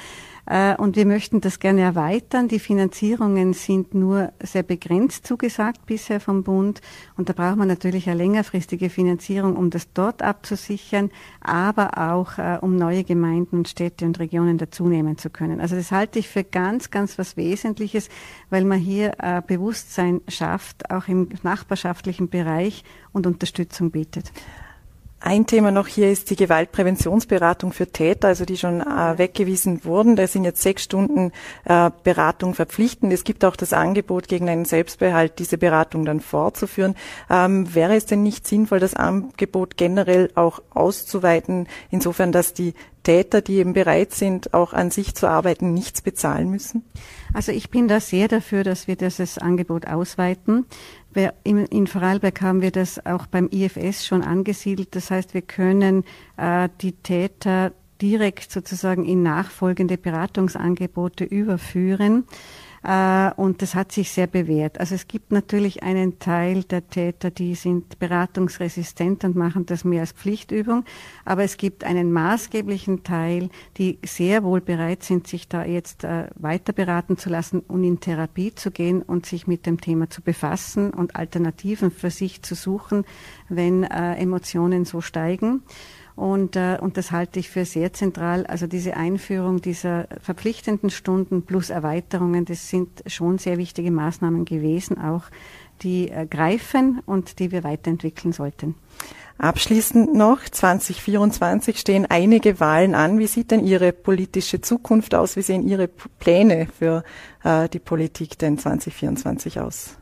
[0.46, 2.48] Äh, und wir möchten das gerne erweitern.
[2.48, 6.82] Die Finanzierungen sind nur sehr begrenzt zugesagt bisher vom Bund.
[7.16, 12.58] Und da braucht man natürlich eine längerfristige Finanzierung, um das dort abzusichern, aber auch äh,
[12.62, 15.62] um neue Gemeinden und Städte und Regionen dazunehmen zu können.
[15.62, 18.10] Also das halte ich für ganz, ganz was Wesentliches,
[18.50, 24.32] weil man hier äh, Bewusstsein schafft, auch im nachbarschaftlichen Bereich und Unterstützung bietet.
[25.24, 30.16] Ein Thema noch hier ist die Gewaltpräventionsberatung für Täter, also die schon äh, weggewiesen wurden.
[30.16, 31.32] Da sind jetzt sechs Stunden
[31.66, 33.14] äh, Beratung verpflichtend.
[33.14, 36.96] Es gibt auch das Angebot, gegen einen Selbstbehalt diese Beratung dann fortzuführen.
[37.30, 43.42] Ähm, wäre es denn nicht sinnvoll, das Angebot generell auch auszuweiten, insofern, dass die Täter,
[43.42, 46.84] die eben bereit sind, auch an sich zu arbeiten, nichts bezahlen müssen?
[47.34, 50.66] Also ich bin da sehr dafür, dass wir dieses Angebot ausweiten.
[51.44, 54.96] In Vorarlberg haben wir das auch beim IFS schon angesiedelt.
[54.96, 56.04] Das heißt, wir können
[56.38, 62.26] äh, die Täter direkt sozusagen in nachfolgende Beratungsangebote überführen.
[62.84, 64.80] Äh, und das hat sich sehr bewährt.
[64.80, 70.02] Also es gibt natürlich einen Teil der Täter, die sind beratungsresistent und machen das mehr
[70.02, 70.86] als Pflichtübung.
[71.24, 76.28] Aber es gibt einen maßgeblichen Teil, die sehr wohl bereit sind, sich da jetzt äh,
[76.36, 80.22] weiter beraten zu lassen und in Therapie zu gehen und sich mit dem Thema zu
[80.22, 83.06] befassen und Alternativen für sich zu suchen,
[83.48, 85.62] wenn äh, Emotionen so steigen.
[86.22, 88.46] Und, äh, und das halte ich für sehr zentral.
[88.46, 95.02] Also diese Einführung dieser verpflichtenden Stunden plus Erweiterungen, das sind schon sehr wichtige Maßnahmen gewesen,
[95.02, 95.24] auch
[95.82, 98.76] die äh, greifen und die wir weiterentwickeln sollten.
[99.40, 103.18] Abschließend noch, 2024 stehen einige Wahlen an.
[103.18, 105.36] Wie sieht denn Ihre politische Zukunft aus?
[105.38, 107.04] Wie sehen Ihre Pläne für
[107.44, 109.98] äh, die Politik denn 2024 aus?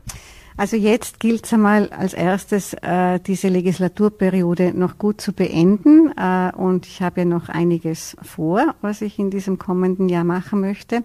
[0.56, 6.12] Also jetzt gilt es einmal als erstes, äh, diese Legislaturperiode noch gut zu beenden.
[6.16, 10.60] Äh, und ich habe ja noch einiges vor, was ich in diesem kommenden Jahr machen
[10.60, 11.02] möchte.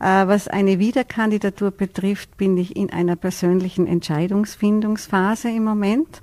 [0.00, 6.22] Äh, was eine Wiederkandidatur betrifft, bin ich in einer persönlichen Entscheidungsfindungsphase im Moment.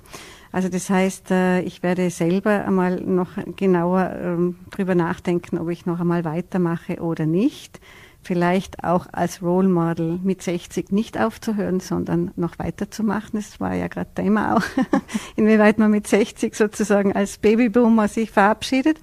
[0.52, 5.86] Also das heißt, äh, ich werde selber einmal noch genauer ähm, drüber nachdenken, ob ich
[5.86, 7.80] noch einmal weitermache oder nicht.
[8.22, 13.30] Vielleicht auch als Role Model mit 60 nicht aufzuhören, sondern noch weiterzumachen.
[13.32, 14.62] Das war ja gerade Thema auch,
[15.36, 18.98] inwieweit man mit 60 sozusagen als Babyboomer sich verabschiedet.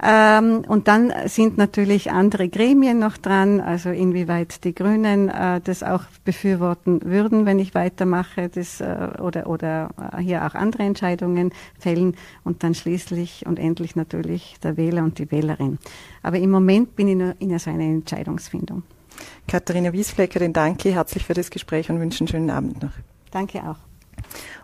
[0.00, 5.82] Ähm, und dann sind natürlich andere Gremien noch dran, also inwieweit die Grünen äh, das
[5.82, 11.52] auch befürworten würden, wenn ich weitermache, das, äh, oder, oder äh, hier auch andere Entscheidungen
[11.78, 15.78] fällen und dann schließlich und endlich natürlich der Wähler und die Wählerin.
[16.22, 18.84] Aber im Moment bin ich nur in so einer Entscheidungsfindung.
[19.48, 22.92] Katharina Wiesfleckerin, danke herzlich für das Gespräch und wünsche einen schönen Abend noch.
[23.32, 23.87] Danke auch.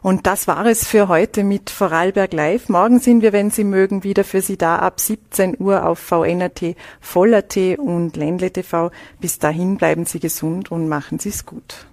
[0.03, 2.69] Und das war es für heute mit Vorarlberg Live.
[2.69, 6.77] Morgen sind wir, wenn Sie mögen, wieder für Sie da ab 17 Uhr auf VNRT,
[7.01, 8.91] Voller.at und Ländle TV.
[9.21, 11.87] Bis dahin bleiben Sie gesund und machen Sie es gut.